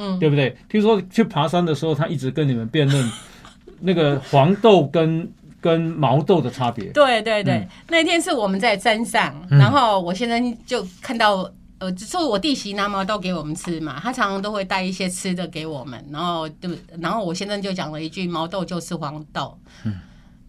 [0.00, 0.56] 嗯，对不对？
[0.68, 3.12] 听说去爬山的时候，他一直跟你们辩论
[3.80, 6.86] 那个黄豆跟跟毛豆的差别。
[6.86, 11.48] 对对对，嗯那天是我们在山上，然后我先生就看到。
[11.80, 16.68] 呃，就是我弟媳拿毛豆给我们吃嘛，他常常都会带一些吃的给我们，然后就，
[17.00, 19.98] 然后我先生就讲了一句：“毛豆就是黄豆。”嗯，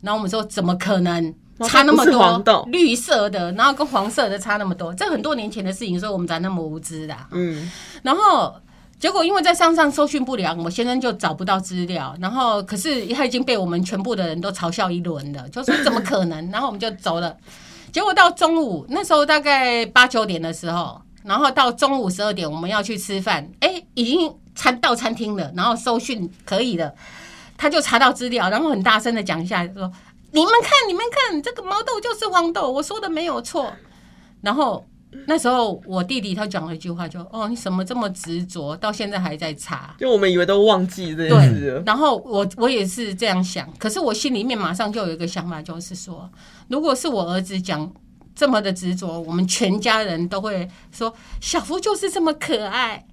[0.02, 2.04] 然后我们说怎么可能差那么
[2.44, 2.68] 多？
[2.70, 7.16] 绿色的，然后跟黄色的差那么多，这很多年前的事情，所以我们才那么无知的。
[7.32, 7.72] 嗯，
[8.04, 8.54] 然后
[9.02, 16.52] 结果因为在上上搜寻不良，我先生就找不到资料，然后可是他已经被我们全部的人都嘲笑一轮了，就说怎么可能？
[16.52, 17.36] 然后我们就走了。
[17.92, 26.94] 结果到中午那时候大概八九点的时候，然后到中午十二点我们要去吃饭，哎，已经餐到餐厅了，然后搜讯可以了，
[27.58, 29.92] 他就查到资料，然后很大声的讲一下说
[30.30, 33.74] ：“你们看，你们看，这个毛豆就是黄豆，我说的没有错。”
[34.42, 34.86] 然后。
[35.28, 39.93] 那时候我弟弟他讲了一句话，就哦，你怎么这么执着，到现在还在查？
[40.00, 41.84] 就我们以为都忘记这件事了。
[41.86, 46.30] 然后我我也是这样想，可是我心里面马上就有一个想法，就是说，
[46.69, 47.91] 如果是我儿子讲
[48.34, 53.06] 这么的执着，我们全家人都会说小福就是这么可爱。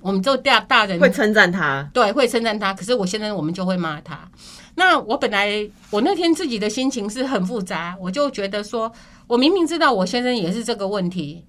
[0.00, 2.72] 我们就大大人会称赞他，对，会称赞他。
[2.72, 4.30] 可是我现在我们就会骂他。
[4.76, 8.92] 那我本来我那天自己的心情是很复杂，我就觉得说。
[9.26, 11.44] 我明明知道我先生也是这个问题，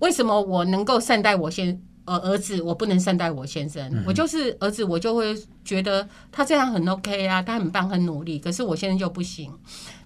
[0.00, 3.90] 为什么我能够善待我先呃儿子，我不能善待我先生？
[4.06, 5.34] 我就是儿子，我就会
[5.64, 8.38] 觉得他这样很 OK 啊，他很棒，很努力。
[8.38, 9.50] 可是我先生就不行。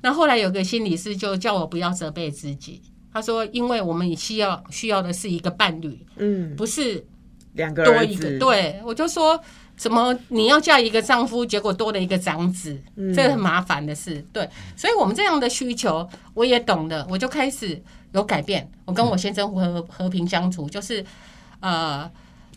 [0.03, 2.81] 那后来有个心理师就叫我不要责备自己，
[3.13, 7.05] 他说：“因为我们需要需要的是一个伴侣，嗯，不是
[7.55, 9.41] 两个多一个。”对，我就说。
[9.77, 10.17] 什么？
[10.29, 12.81] 你要嫁一个丈夫，结果多了一个长子，
[13.15, 14.25] 这个很麻烦的事。
[14.33, 17.83] 对，所以我们这样的需求我也懂了，我就开始
[18.13, 18.71] 有改变。
[18.85, 21.05] 我跟我先生和和平相处，就是
[21.61, 22.09] 呃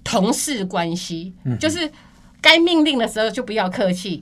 [0.03, 1.91] 同事关系，就是
[2.39, 4.21] 该命令的时候就不要客气。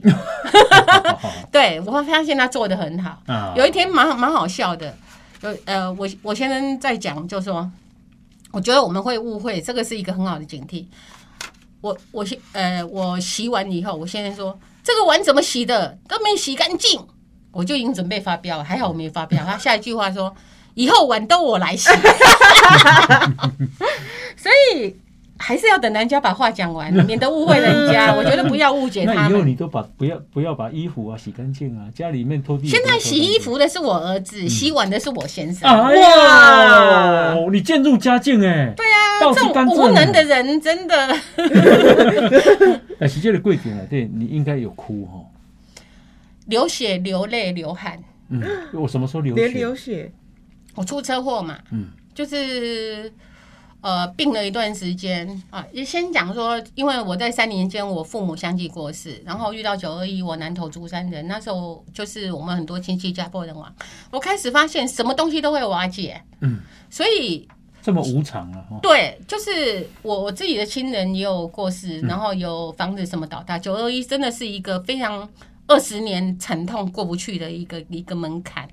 [1.52, 3.22] 对我发现他做的很好。
[3.54, 4.96] 有一天蛮蛮好笑的，
[5.42, 7.70] 有呃我我先生在讲，就说
[8.52, 10.86] 我觉得我们会误会，这个是一个很好的警惕。
[11.86, 17.00] 我我先呃，我洗完以后，我现在说这个碗怎么洗的都没洗干净，
[17.52, 18.64] 我就已经准备发飙了。
[18.64, 19.44] 还好我没发飙。
[19.44, 20.34] 他下一句话说
[20.74, 21.88] ：“以后碗都我来洗。”
[24.36, 24.96] 所以
[25.38, 28.14] 还是要等人家把话讲完， 免得误会人家。
[28.14, 29.14] 我觉得不要误解他。
[29.14, 32.66] 那以后你都把不要不要把衣服啊洗干净啊，家里面拖地。
[32.66, 35.70] 现在洗衣服的是我儿子，洗碗的是我先生。
[35.70, 38.72] 哇，你渐入佳境哎。
[38.76, 38.94] 对啊。
[39.18, 41.16] 这种无能的人真的。
[43.00, 45.24] 哎，实际的贵点啊，对你应该有哭哈，
[46.46, 47.98] 流血、流泪、流汗。
[48.28, 48.42] 嗯，
[48.74, 49.48] 我什么时候流血？
[49.48, 50.12] 流血，
[50.74, 51.56] 我出车祸嘛。
[51.72, 53.10] 嗯，就是
[53.80, 55.64] 呃病了一段时间啊。
[55.72, 63.74] 也先讲说，因为我在三年间我父母相继过世，然后遇到九二一，我南投竹山人，那时候就是我们很多亲戚家破人亡，
[64.10, 66.22] 我开始发现什么东西都会瓦解。
[66.40, 66.60] 嗯，
[66.90, 67.48] 所以。
[67.82, 68.64] 这么无常啊！
[68.82, 73.56] 对，就是我我自己的亲人也有过世，然后有房子什么倒塌。
[73.56, 75.28] 九二一真的是一个非常
[75.68, 78.68] 二十年沉痛过不去的一个一个门槛。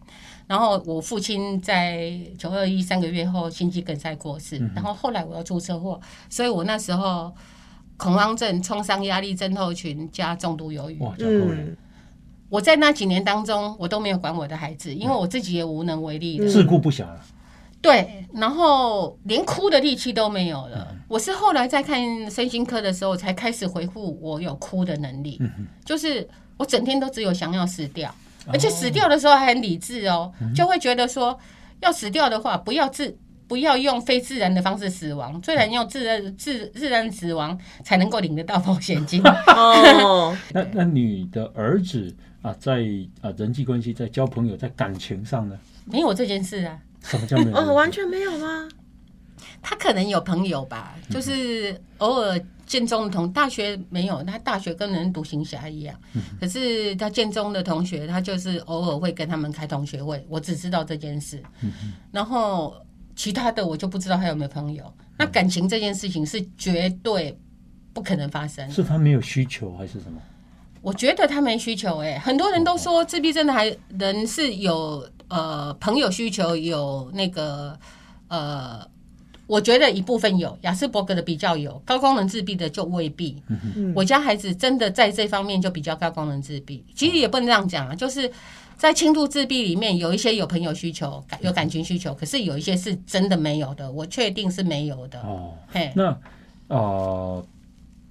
[0.48, 7.34] 然后我父亲在九二一三个月后心肌梗塞过世，然后后来我又出车祸，所以我那时候
[7.98, 11.00] 恐慌症、创伤压力症候群加重度忧郁。
[11.00, 11.76] 哇，嗯，
[12.50, 17.22] 我在那几年当中，我都没有管我的孩子，因为我自己也无能为力的，自顾不暇了。
[17.82, 20.96] 对，然后连哭的力气都没有了。
[21.10, 22.00] 我是后来在看
[22.32, 25.38] 身心科的时候，才开始回复我有哭的能力。
[25.84, 26.26] 就是
[26.56, 28.14] 我整天都只有想要死掉，
[28.48, 31.38] 而且死掉的时候还很理智哦，就会觉得说
[31.82, 33.16] 要死掉的话，不要自
[33.48, 39.22] 不要用非自然的方式死亡，虽然用自然自自然死亡才能够领得到保险金。
[39.24, 42.84] 哦， 那那你的儿子啊，在
[43.22, 45.58] 啊人际关系、在交朋友、在感情上呢？
[45.86, 46.80] 没有这件事啊。
[47.02, 47.58] 什么叫没有？
[47.58, 48.68] 哦，完全没有吗？
[49.62, 55.96] 他可能有朋友吧，就是偶尔建中的同大学没有，他大学跟人独行侠一样。
[56.40, 60.26] 可是他建中的同学，他就是偶尔会跟他们开同学会。
[60.30, 61.42] 我只知道这件事，
[62.12, 62.76] 然后
[63.16, 64.92] 其他的我就不知道他有没有朋友。
[65.18, 67.38] 那感情这件事情是绝对
[67.94, 70.22] 不可能发生，是他没有需求还是什么？
[70.82, 72.00] 我觉得他没需求。
[72.00, 75.08] 哎，很多人都说自闭症的还人是有。
[75.30, 77.76] 呃，朋友需求有那个
[78.28, 78.88] 呃，
[79.54, 83.40] 我觉得一部分有，雅斯伯格的比较有，高功能自闭的就未必。
[83.94, 88.32] 我家孩子真的在这方面就比较高功能自闭，其实也不能这样讲啊，就是
[88.76, 95.20] 在轻度自闭里面有一些有朋友需求，有感情需求，可是有一些是真的没有的，我确定是没有的。
[95.22, 96.18] 哦，嘿，那
[96.70, 97.46] 呃，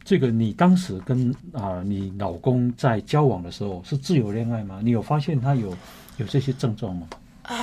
[0.04, 4.80] 这个你当时跟啊你老公在交往的时候是自由恋爱吗？
[4.80, 5.76] 你有发现他有？
[6.18, 7.08] 有这些症状吗？
[7.44, 7.56] 啊，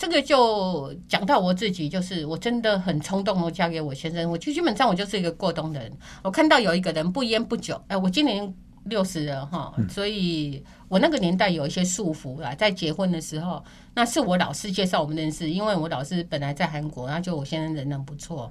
[0.00, 4.30] 这个就讲到我自己，就是我真的很冲动我嫁给我先生。
[4.30, 5.92] 我就基本上我就是一个过冬的人。
[6.22, 12.54] 我看到有一个人不烟不酒，哎，我今年六十了哈，所以我那个年代有一些束缚啦。
[12.54, 18.50] 在结婚的时候，那是我老师介绍我们认识，因为我老师本来在韩国，然后就我先生人很不错。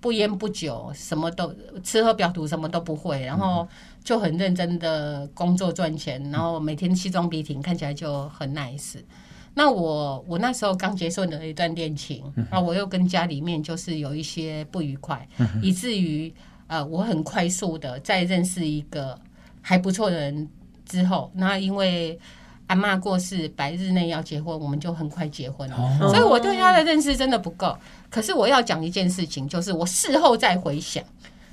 [0.00, 3.68] 不烟不酒，什么都吃喝嫖赌什么都不会，然后
[4.02, 8.96] 就很认真的工作赚钱，然后每天西装笔挺，看起来就很 nice。
[9.54, 15.26] 那我我那时候刚结束了一段恋情，啊，我又跟家里面就是有一些不愉快，
[15.60, 16.32] 以至于
[16.68, 19.18] 呃，我很快速的在认识一个
[19.60, 20.48] 还不错的人
[20.86, 22.18] 之后，那因为
[22.68, 25.76] 阿妈过世，百日内要结婚，我们就很快结婚了。
[26.00, 27.76] 哦所以我对他的认识真的不够。
[28.08, 31.02] 可是我要讲一件事情，就是我事后再回想，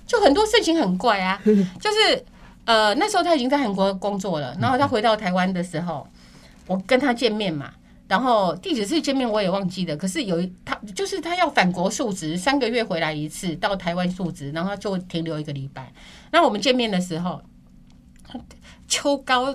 [0.06, 1.42] 就很多事情很怪啊，
[1.82, 2.24] 就是
[2.66, 6.08] 呃那时候他已经在韩国工作了，然后他回到台湾的时候，
[6.68, 7.74] 我跟他见面嘛。
[8.08, 15.92] 然后第几次见面我也忘记了，可是有一他就是他要返国述职，三个月回来一次，到台湾述职，然后就停留一个礼拜。
[16.32, 17.42] 那我们见面的时候，
[18.88, 19.54] 秋高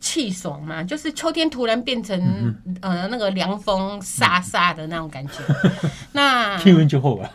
[0.00, 5.34] 气爽嘛，就是秋天突然变成、呃那个凉风飒飒的那种感觉。
[6.10, 7.30] 那气温就厚了。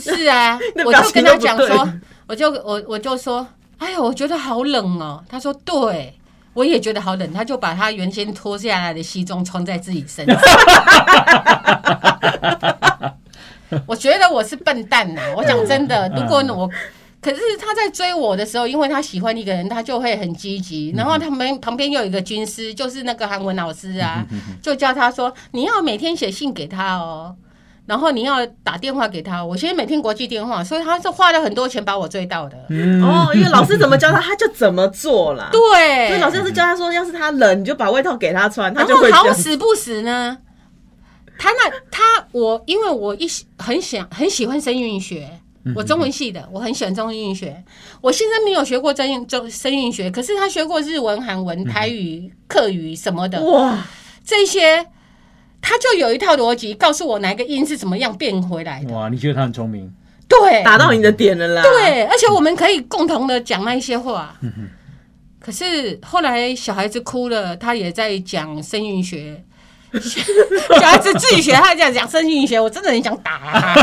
[0.00, 1.88] 是啊，我就跟他讲说，
[2.26, 3.46] 我就我我就说，
[3.78, 5.24] 哎呀，我觉得好冷哦。
[5.28, 6.18] 他说对。
[6.56, 10.34] 我也觉得好冷，他就把他原先脱下来的西装穿在自己身上。
[13.84, 16.66] 我觉得我是笨蛋呐、我讲真的，如果我，
[17.20, 20.94] 可是他在追我的时候，因为他喜欢一个人，他就会很积极。
[20.96, 24.24] 然后他们旁边又有一个军师，就是那个韩文老师啊，
[24.62, 27.36] 就叫他说，你要每天写信给他哦。
[27.86, 32.56] 然后你要打电话给他，我现在每天国际电话，所以他是花了很多钱把我追到的。
[32.68, 35.48] 嗯哦，因为老师怎么教他，他就怎么做啦。
[35.52, 39.10] 对，所以老师要是教他说，要是他冷，你就把外套给他穿，他就会。
[39.12, 40.36] 好死不死呢，
[41.38, 45.30] 他那他我因为我一很想很喜欢声韵学，
[45.74, 47.62] 我中文系的，我很喜欢中韵学。
[48.00, 53.86] 我先生没有学过真韵中声韵学，可是他学过日文、韩文、台语、客语什么的，哇，
[54.24, 54.84] 这些
[55.60, 58.94] 他就有一套逻辑，告诉我哪一个音是怎么样变回来的。
[58.94, 59.92] 哇，你觉得他很聪明？
[60.28, 64.36] 对，打到你的点了啦。，对，而且我们可以共同的讲那一些话。
[65.38, 69.42] 可是后来小孩子哭了，他也在讲声韵学。
[69.96, 73.74] 小孩子自己学，他这样讲声韵学，我真的很想打他。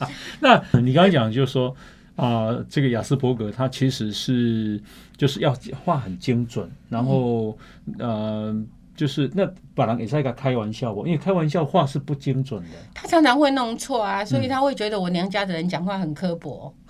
[0.40, 1.74] 那你刚才讲就是说
[2.16, 4.80] 啊、这个雅斯伯格他其实是
[5.18, 7.56] 就是要画很精准，然后
[7.98, 8.56] 呃，
[8.96, 12.68] 就是那把人也是一个开玩笑哦，因为开玩笑话是不精准的。
[12.94, 16.72] 他常常会弄错啊，所以他会觉得我娘家的人讲话很刻薄。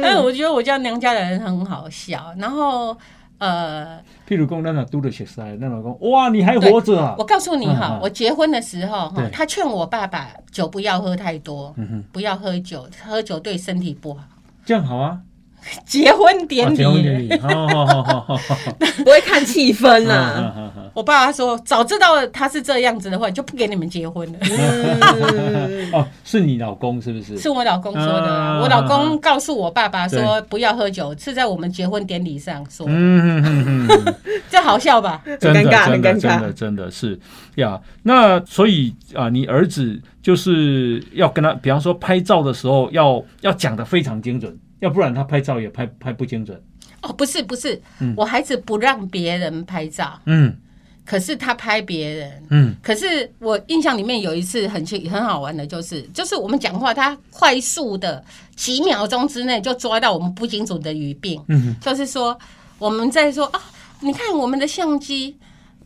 [0.00, 2.32] 但是我觉得我家娘家的人很好笑。
[2.38, 2.96] 然后
[3.38, 7.24] 呃，譬如讲，那那嘟的学塞，那老公哇，你还活着啊我？
[7.24, 14.22] 告诉你哈我结婚的时候哈对，他劝我爸爸酒不要喝太多，嗯哼，不要喝酒，喝酒对身体不好。
[14.64, 15.18] 这样好啊。
[15.84, 17.28] 结婚典啊礼。
[19.04, 20.72] 不会看气氛嗯啦。
[20.92, 24.38] 我爸爸说，早知道他是这样子的话，就不给你们结婚了。
[24.42, 27.38] 嗯， 哦，是你老公是不是？
[27.38, 34.14] 是我老公说的我老公告诉我爸爸说不要喝酒，是在我们结婚典礼上说，嗯嗯嗯嗯。
[34.50, 35.22] 这好笑吧？
[35.38, 37.18] 真的，很尴尬的，很尴尬真的，真的是
[37.56, 37.80] 呀。
[38.02, 46.60] 那所以啊，你儿子就是要跟他，比方说拍照的时候要要讲的非常精准，要不然他拍照也拍拍不精准。
[47.02, 50.54] 哦，不是不是嗯，我孩子不让别人拍照，嗯。
[51.02, 52.42] 可是他拍别人。
[52.50, 52.76] 嗯。
[52.82, 58.22] 可是我印象里面有一次很奇很好玩的，就是就是我们讲话，他快速的
[58.54, 62.38] 几秒钟之内就抓到我们不精准的语病，嗯就是说
[62.78, 63.60] 我们在说啊，
[64.00, 65.36] 你看我们的相机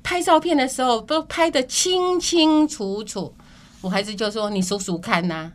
[0.03, 3.33] 拍照片的时候都拍的清清楚楚，
[3.81, 5.51] 我孩子就说你数数看呐、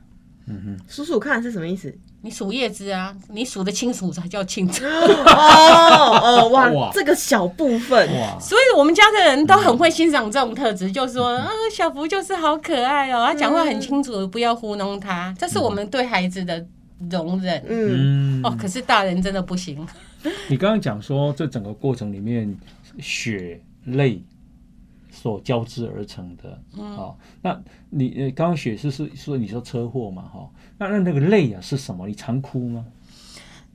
[0.47, 1.93] 嗯数数看是什么意思？
[2.21, 4.84] 你数叶子啊，你数得清楚才叫清楚。
[4.86, 16.65] 哦哦，哇哇，这个小部分，哇，所以我们家的人都很会欣赏这种特质，就说啊，小福就是好可爱哦，他讲话很清楚，不要糊弄他，这是我们对孩子的
[17.10, 17.63] 容忍。
[17.67, 18.43] 嗯，嗯。
[18.43, 19.88] 哦，可是大人真的不行。
[20.49, 22.53] 你刚刚讲说这整个过程里面
[22.99, 24.21] 血泪
[25.21, 32.08] 所交织而成的，嗯好、那你呃刚刚雪是是说你说车祸嘛，哈、那那那个泪啊是什么？
[32.08, 32.85] 你常哭吗？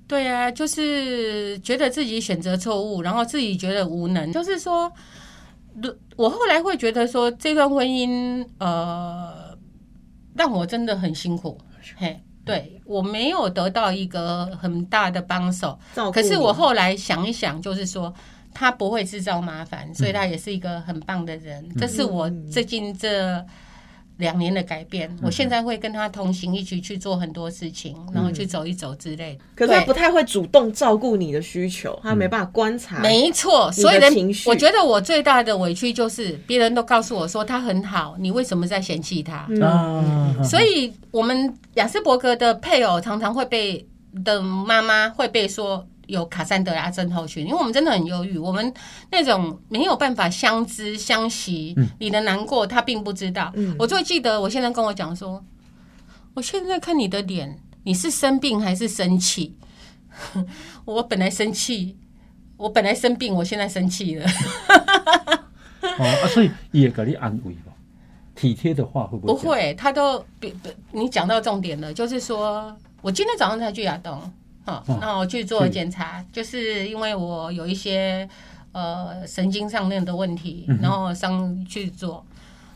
[0.08, 4.32] 对啊，就是觉得自己选择错误，然后自己觉得无能。
[4.32, 4.90] 就是说，
[5.82, 9.54] 如我后来会觉得说，这段婚姻呃，
[10.34, 11.58] 让我真的很辛苦。
[11.96, 18.14] 嘿，对我没有得到一个很大的帮手，照顾可是我后来想一想，就是说。
[18.54, 21.68] 他不会制造麻烦，所以他也是一个很棒的人。
[21.76, 23.44] 这是我最近这
[24.18, 25.14] 两年的改变。
[25.20, 29.40] 我现在会跟他同行，一起去做很多事情，然后去走一走之类的。
[29.56, 33.00] 可是他不太会主动照顾你的需求，他没办法观察。
[33.00, 39.46] 没错，所以人情绪我觉得我最大的委屈就是别人都告诉我说他很好，你为什么在嫌弃他？
[39.50, 43.84] 嗯啊，所以我们雅斯伯格的配偶常常会被
[44.24, 48.72] 的妈妈会被说有卡珊德拉症候群，因为我们真的很忧郁，我们
[49.10, 53.52] 那种没有办法相知相惜，你的难过他并不知道。
[53.78, 55.44] 我最记得我现在跟我讲说，
[56.34, 59.56] 我现在看你的脸，你是生病还是生气？
[60.84, 61.96] 我本来生气，
[62.56, 64.26] 我本来生病，我现在生气了。
[65.82, 67.72] 哦啊，所以也给你安慰吧，
[68.34, 69.32] 体贴的话会不会？
[69.32, 74.20] 不，会，他都比比你讲到重点了，就是说我今天早上才去亚东，
[74.64, 78.28] 好、哦那我去做检查，就是因为我有一些
[78.72, 82.24] 呃神经上面的问题然后上去做，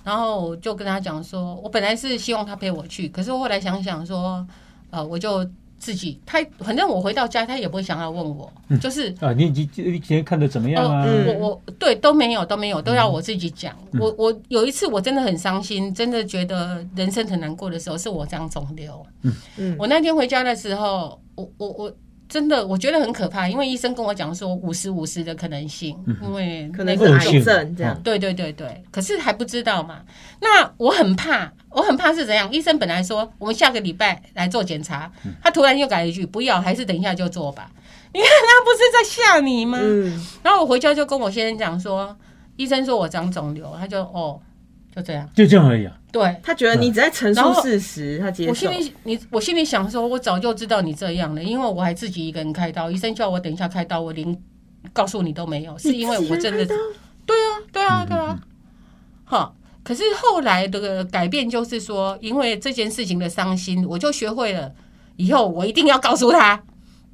[0.05, 4.47] 然后我就跟他讲说，我本来是希望他陪我去，可是后来想想说，
[4.91, 5.49] 呃，我就
[5.79, 11.05] 自己，他反正我回到家，他也不会想要问我，就是啊，你已经你今天看的怎么样啊？
[11.07, 13.74] 嗯我我对都没有都没有，都要我自己讲。
[13.93, 19.05] 嗯我我有一次我真的很伤心，真的觉得人生很难过的时候，是我长肿瘤。
[19.57, 21.93] 嗯我那天回家的时候，我我我
[22.29, 27.99] 真的我觉得很可怕，因为医生跟我讲说五十五十的可能性，因为可能是癌症这样。
[28.03, 30.01] 对对对对，可是还不知道嘛。
[30.41, 32.53] 那我很怕，我很怕是怎样？
[32.53, 35.11] 医生本来说我们下个礼拜来做检查，
[35.43, 37.70] 他突然又改了一句，不要，还是等一下就做吧。
[38.12, 39.79] 你看他不是在吓你吗？
[39.81, 42.16] 嗯，然后我回家就跟我先生讲说，
[42.57, 44.41] 医生说我长肿瘤，他就哦，
[44.95, 45.28] 就这样。
[45.34, 45.95] 就这样而已啊。
[46.11, 48.70] 对他觉得你只在陈述事实，他接受我心。
[48.70, 54.36] 里你我心里想说，我早就知道你这样了，因为我还自己一个人开刀，医生叫我等一下开刀，我连
[54.93, 58.41] 告诉你都没有，是因为我真的对啊，对啊，对嗯啊，
[59.24, 59.55] 好。
[59.84, 64.70] 可是后来的改变就是说，因为这件事情的伤心，我就学会了
[65.16, 66.62] 以后我一定要告诉他，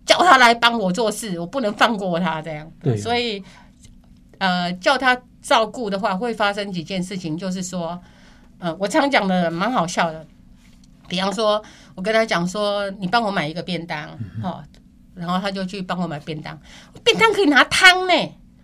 [0.04, 2.68] 叫他来帮我做事，我不能放过他这样。
[2.82, 3.40] 对所以
[4.38, 8.00] 呃，叫他照顾的话，会发生几件事情，就是说，
[8.58, 10.26] 呃，我常讲的蛮好笑的，
[11.06, 11.62] 比方说，
[11.94, 14.08] 我跟他讲说，你帮我买一个便当，
[14.42, 14.64] 哦，
[15.14, 16.58] 然后他就去帮我买便当，
[17.04, 18.14] 便当可以拿汤呢。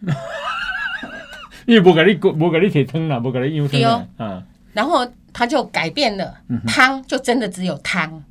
[1.66, 6.34] 因为无给你无给你提汤啦，无给你用汤啊，然后他就改变了，
[6.66, 8.24] 汤就真的只有汤。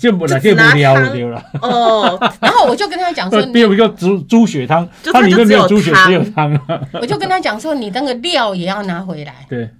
[0.00, 1.42] 这不那这无聊了。
[1.62, 6.80] 哦，然后我就跟他讲说，比如一个猪猪血汤，就它里面没有猪血，只有汤啊。
[7.00, 9.46] 我就跟他讲说，你那个料也要拿回来。
[9.48, 9.70] 对，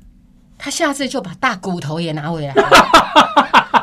[0.57, 2.55] 他下次就把大骨头也拿回来。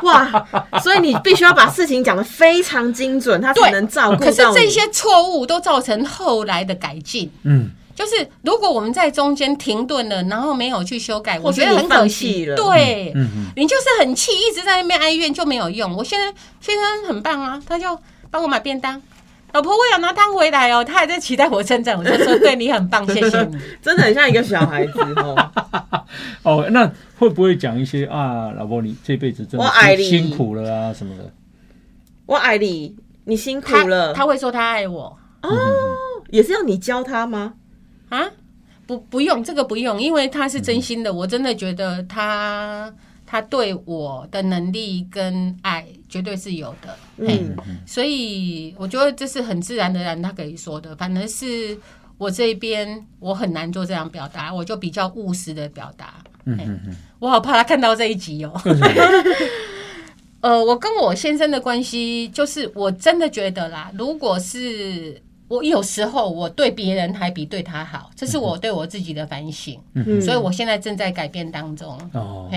[0.02, 0.46] 哇！
[0.82, 4.42] 所以你必须要把事情讲得非常精准，他才能照顾可是。
[4.52, 7.30] 这些错误都造成后来的改进。
[7.44, 12.44] 嗯，就是如果我们在中间停顿了，然后没有去修改，我觉得很可惜。
[12.46, 15.94] 了对，嗯嗯你就是很气，一直在那边哀怨就没有用。
[15.96, 16.26] 我现在
[16.60, 17.98] 先生很棒啊，他就
[18.30, 19.00] 帮我买便当。
[19.52, 23.56] 老婆，我有拿汤回来哦，他还在期待我称赞，我就说对你很棒，谢谢你。
[23.80, 25.50] 真的很像一个小孩子哦。
[26.42, 31.32] 哦，那会不会讲一些啊，老婆你这辈子真的我爱你辛辛苦了啊什么的？
[32.26, 34.12] 我爱你，你辛苦了。
[34.12, 35.50] 他会说他爱我哦
[36.30, 37.54] 也是要你教他吗？
[38.08, 38.24] 啊，
[38.86, 42.92] 不不用这个不用，因为他是真心的，我真的觉得他
[43.26, 46.96] 他对我的能力跟爱绝对是有的。
[47.16, 51.76] 嗯，所以我觉得这是很自然的然他可以说的，反而是
[52.18, 56.14] 我这边我很难做这样表达，我就比较务实的表达。
[56.44, 58.52] 嗯嗯嗯，我好怕他看到这一集哦。
[60.42, 65.18] 我跟我先生的关系，就是我真的觉得啦，如果是
[65.48, 71.98] 我有时候我对别人还比对他好，这是我对我自己的反省，嗯所以我现在正在改变当中。
[72.12, 72.50] 哦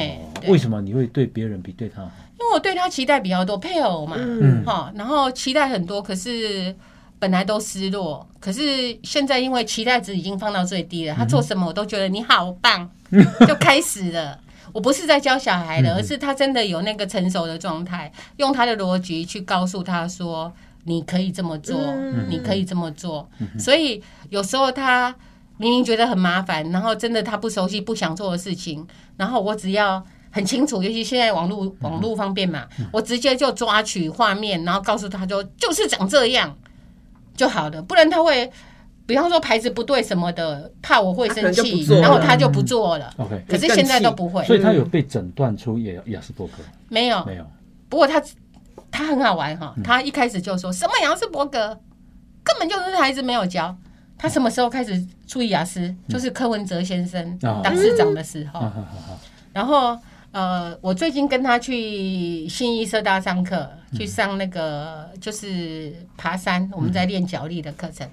[0.48, 2.12] 为什么你会对别人比对他好？
[2.40, 4.64] 因为我对他期待比较多，配偶嘛，嗯。
[4.64, 6.74] 哈，然后期待很多，可是
[7.20, 12.90] 本来都失落，可是现在因为期待值已经放到最低了，他做什么我都觉得你好棒，
[13.48, 14.40] 就开始了。
[14.74, 20.54] 我不是在教小孩的，而是他真的有那个成熟的状态，用他的逻辑去告诉他说
[20.88, 23.30] ：“你可以这么做，嗯你可以这么做。”
[23.60, 25.14] 所以有时候他
[25.58, 28.86] 明明觉得很麻烦，然后真的他不熟悉、不想做的事情，
[29.18, 36.58] 然后我只要很清楚，尤其现在网络网络方便嘛，我直接就抓取画面，然后告诉他说就是长这样
[37.36, 38.52] 就好了，不然他会。
[39.06, 43.10] 比方说牌子不对什么的，怕我会生气然后他就不做了。
[43.16, 46.56] OK，可是现在都不会，所以他有被诊断出也雅斯伯格
[46.90, 47.24] 没有。
[47.24, 47.48] 没有？
[47.88, 48.22] 不过他
[48.92, 51.80] 他很好玩哈，他一开始就说什么杨斯伯格，
[52.44, 53.76] 根本就是孩子没有教。
[54.18, 55.94] 他什么时候开始注意雅思？
[56.10, 58.72] 就是柯文哲先生哦当市长的时候
[59.54, 59.98] 然后
[60.32, 68.10] 呃，我最近跟他去新一社大上课，去上那个就是爬山，我们在练脚力的课程。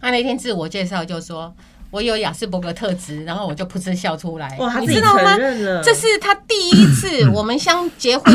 [0.00, 1.54] 他那天自我介绍就说。
[1.92, 4.56] 我有雅斯伯格特质，然后我就噗嗤笑出来。
[4.58, 5.36] 哇，你知道吗
[5.84, 8.34] 这是他第一次， 我们相结婚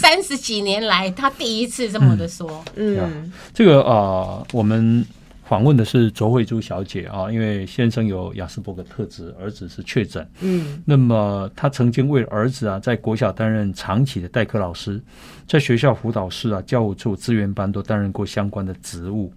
[0.00, 2.64] 三十几年来，他第一次这么的说。
[2.76, 5.04] 嗯这个呃，我们
[5.44, 10.26] 访问的是卓慧珠小姐啊，因为先生有雅斯伯格特质，儿子是确诊。
[10.40, 14.98] 嗯那么他曾经为了儿子啊，在国小担任长期的代课老师，
[15.46, 19.30] 在学校辅导室啊、教务处、资源班都担任过相关的职务，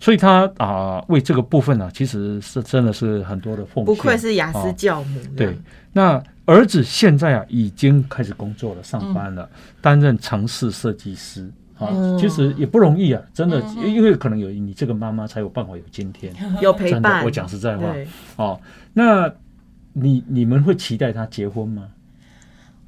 [0.00, 3.84] 所以他啊、为这个部分呢、其实是真的是很多的奉献。
[3.84, 5.20] 不愧是雅思哦教母。
[5.36, 5.56] 对，
[5.92, 9.48] 那儿子现在啊已经开始工作了，上班了，
[9.80, 11.50] 担任城市设计师。
[11.78, 16.34] 啊嗯，其实也不容易啊，真的，嗯因为可能有你这个妈妈才有办法有今天。
[16.60, 17.24] 有陪真的，伴。
[17.24, 17.94] 我讲实在话，
[18.34, 18.60] 哦。
[18.92, 19.32] 那
[19.92, 21.88] 你你们会期待他结婚吗？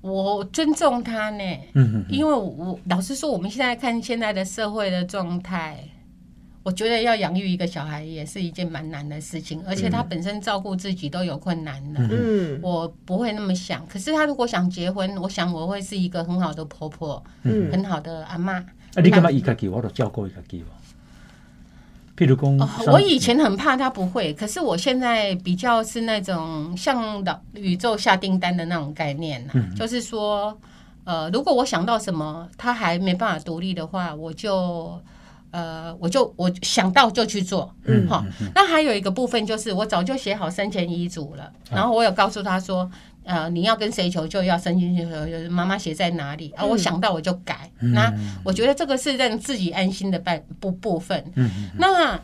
[0.00, 1.44] 我尊重他呢，
[1.74, 5.78] 嗯哼因为我老实说，我们现在看现在的社会的状态，
[6.62, 12.06] 我觉得要养育一个小孩也是一件蛮难的事情，而且他本身照顾自己都有困难的。
[12.12, 18.52] 嗯我不会那么想，可是他如果想结婚，我想我会是一个很好的婆婆，嗯很好的阿妈。
[18.58, 20.68] 啊，你干嘛一个给，我都照顾伊家己吧。
[22.14, 30.54] 譬如讲、哦，我以前很怕他不会，可是我现在比较是那种像老宇宙下订单的那种概念呐、就是说，
[31.04, 35.00] 呃，如果我想到什么，他还没办法独立的话，我就。
[35.50, 38.24] 呃，我就我想到就去做，嗯好。
[38.54, 42.88] 那还有一个部分就是，我早就写好生前遗嘱了，然后我有告诉他说，
[43.24, 46.64] 呃，你要跟谁求救，要生前求救，妈妈写在哪里啊？
[46.64, 47.70] 我想到我就改。
[47.80, 48.12] 那
[48.44, 51.24] 我觉得这个是让自己安心的半部部分。
[51.76, 52.20] 那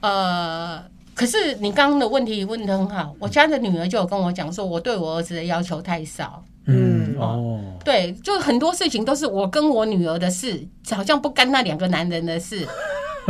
[0.00, 0.82] 呃，
[1.14, 6.42] 可是你刚刚的问题问的很好，我家的女儿就有跟我讲说，我对我儿子的要求太少。
[6.70, 12.66] 嗯嗯哦，对，就很多事情都是我跟我女儿的事，好像不干那两个男人的事。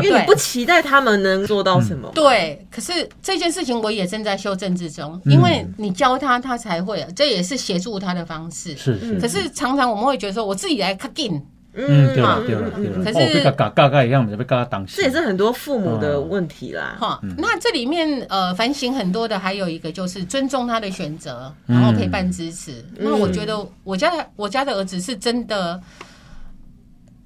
[0.00, 2.10] 因为你不期待他们能做到什么。
[2.14, 8.74] 对，可是这件事情我也正在修正之中，因为你教他，他才会，这也是协助他的方式。
[8.76, 11.42] 是是，可是常常我们会觉得说，我自己来 cut in，
[11.72, 16.96] 嗯，对了嗯对了对了，可是哦，被他嘎嘎嘎一样，被他嘎当这也是很多父母的问题啦。
[16.98, 22.84] 哈，那这里面呃反省很多的，还有一个就是尊重他的选择，然后陪伴支持。
[22.96, 25.80] 那我觉得我家的我家的儿子是真的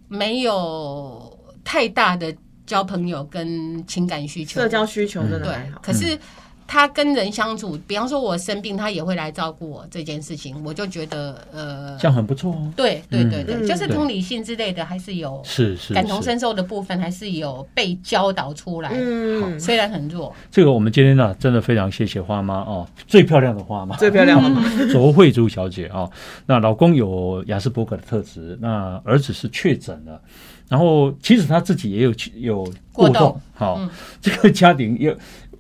[0.09, 2.35] 没有太大的
[2.67, 5.81] 交朋友跟情感需求，社交需求真的对还好，。
[5.83, 6.19] 可是
[6.67, 12.73] 他跟人相处，比方说我生病，他也会来照顾我这件事情，我就觉得呃，这样很不错哦。
[12.75, 20.35] 对对对对，嗯就是同理心之类的，还是有是是是感同身受的部分，还是有被教导出来，嗯，虽然很弱。
[20.51, 24.89] 这个我们今天呢，真的非常谢谢花妈哦，最漂亮的花妈，最漂亮的。
[24.91, 26.11] 卓慧珠小姐啊、哦，
[26.47, 30.21] 那老公有雅斯伯格的特质，那儿子是确诊了，
[30.69, 33.91] 然后其实他自己也有有过过动动，好、嗯
[34.21, 35.15] 这个家庭也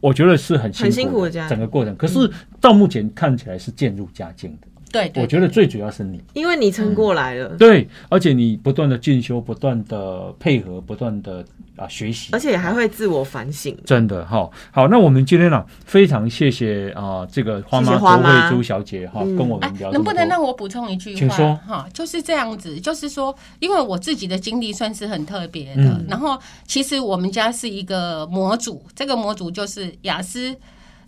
[0.04, 2.30] 我觉得是很辛很辛苦苦的整个过程，可是
[2.60, 4.68] 到目前看起来是渐入佳境的。
[4.94, 6.22] 对对，我觉得最主要是你。
[6.34, 12.28] 因为你撑过来了，对，而且你不断的进修，不断的配合，不断的啊学习。
[12.32, 13.76] 而，且还会自我反省。
[13.84, 19.34] 真的哈、好，那我们今天呢、非常谢谢啊、这个花妈卓花慧珠小姐哈、嗯。
[19.34, 19.90] 跟我哎们聊。
[19.90, 21.18] 能不能让我补充一句话？
[21.18, 21.56] 请说。
[21.66, 26.06] 哈，就是这样子，就是说，因为我自己的经历算是很特别的，嗯。
[26.08, 30.54] 然后其实我们家是一个模组，这个模组就是雅思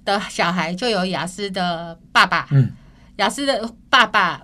[0.05, 2.71] 的小孩就有雅思的爸爸，嗯，
[3.17, 4.43] 雅思的爸爸。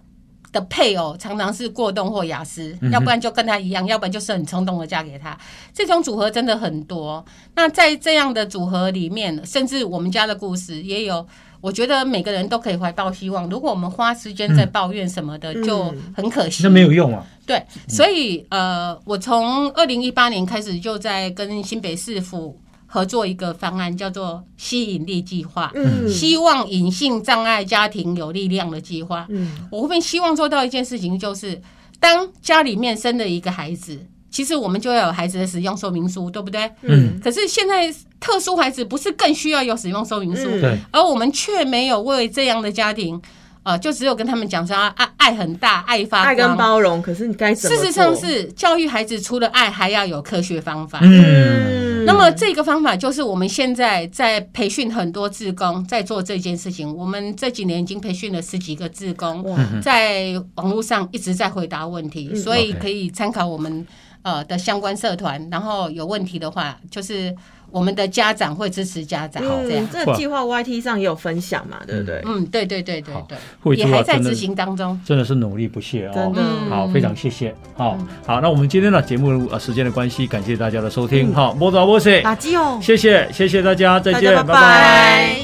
[0.52, 5.34] 的配偶常常是过动或雅思，嗯要不然就跟他一样，要不然就是很冲动的嫁给他。
[5.72, 7.24] 这种组合真的很多。
[7.54, 11.26] 那在这样的组合里面，甚至我们家的故事也有，
[11.62, 13.48] 我觉得每个人都可以怀抱希望。
[13.48, 16.62] 如果我们花时间在抱怨什么的，嗯就很可惜。
[16.62, 22.60] 那没有用啊，对，所以呃，我从二零一八年开始就在跟新北市府
[22.94, 26.06] 合作一个方案，叫做吸引力计划，嗯。
[26.06, 29.26] 希望隐性障碍家庭有力量的计划。
[29.30, 29.50] 嗯。
[29.70, 31.58] 我后面希望做到一件事情，就是
[31.98, 33.98] 当家里面生了一个孩子，
[34.30, 36.70] 其实我们就要有孩子的使用说明书，对不对？
[36.82, 37.18] 嗯。
[37.24, 37.90] 可是现在
[38.20, 40.60] 特殊孩子不是更需要有使用说明书，嗯。
[40.60, 43.18] 对，而我们却没有为这样的家庭，
[43.64, 46.56] 呃，就只有跟他们讲说啊爱爱很大，爱发爱跟光。
[46.56, 47.76] 包容，可是你该怎么？
[47.76, 50.98] 事实上是教育孩子除了爱，还要有科学方法。
[51.02, 56.92] 嗯，那么这个方法就是我们现在在培训很多志工，在做这件事情。
[56.96, 63.86] 我们这几年已经培训了十几个志工，在网络上一直在回答问题，嗯所以可以参考我们
[64.22, 65.48] 呃的相关社团。
[65.50, 67.32] 然后有问题的话，就是
[67.72, 69.88] 我们的家长会支持家长这样嗯，。
[69.90, 72.22] 这个计划 YT 上也有分享嘛，对不对？
[72.24, 75.00] 嗯，对对对对对，也还在执行当中。
[75.04, 76.12] 真的是努力不懈哦。
[76.14, 77.54] 真的嗯好，非常谢谢。
[77.76, 81.34] 好，好，那我们今天的节目呃时间的关系，感谢大家的收听。
[81.34, 82.78] 好，莫早莫西，垃圾哦。
[82.82, 85.36] 谢谢谢谢大家，再见，拜拜拜。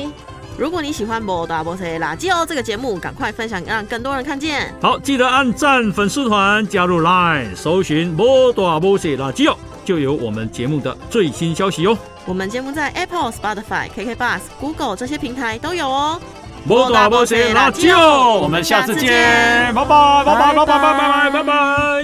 [0.59, 4.74] 如果你喜欢《摩大波塞垃圾哦》这个节目，赶快分享，让更多人看见。
[4.81, 9.57] 好，记得按赞粉丝团，加入 Line，搜寻“摩大摩西垃圾哦”，
[9.89, 11.97] 就有我们节目的最新消息哦。
[12.26, 16.20] 我们节目在 Apple、Spotify、KK Bus、Google 这些平台都有哦。
[16.66, 22.03] 摩大摩西垃圾哦，我们下次见，拜拜拜拜拜拜拜拜拜拜。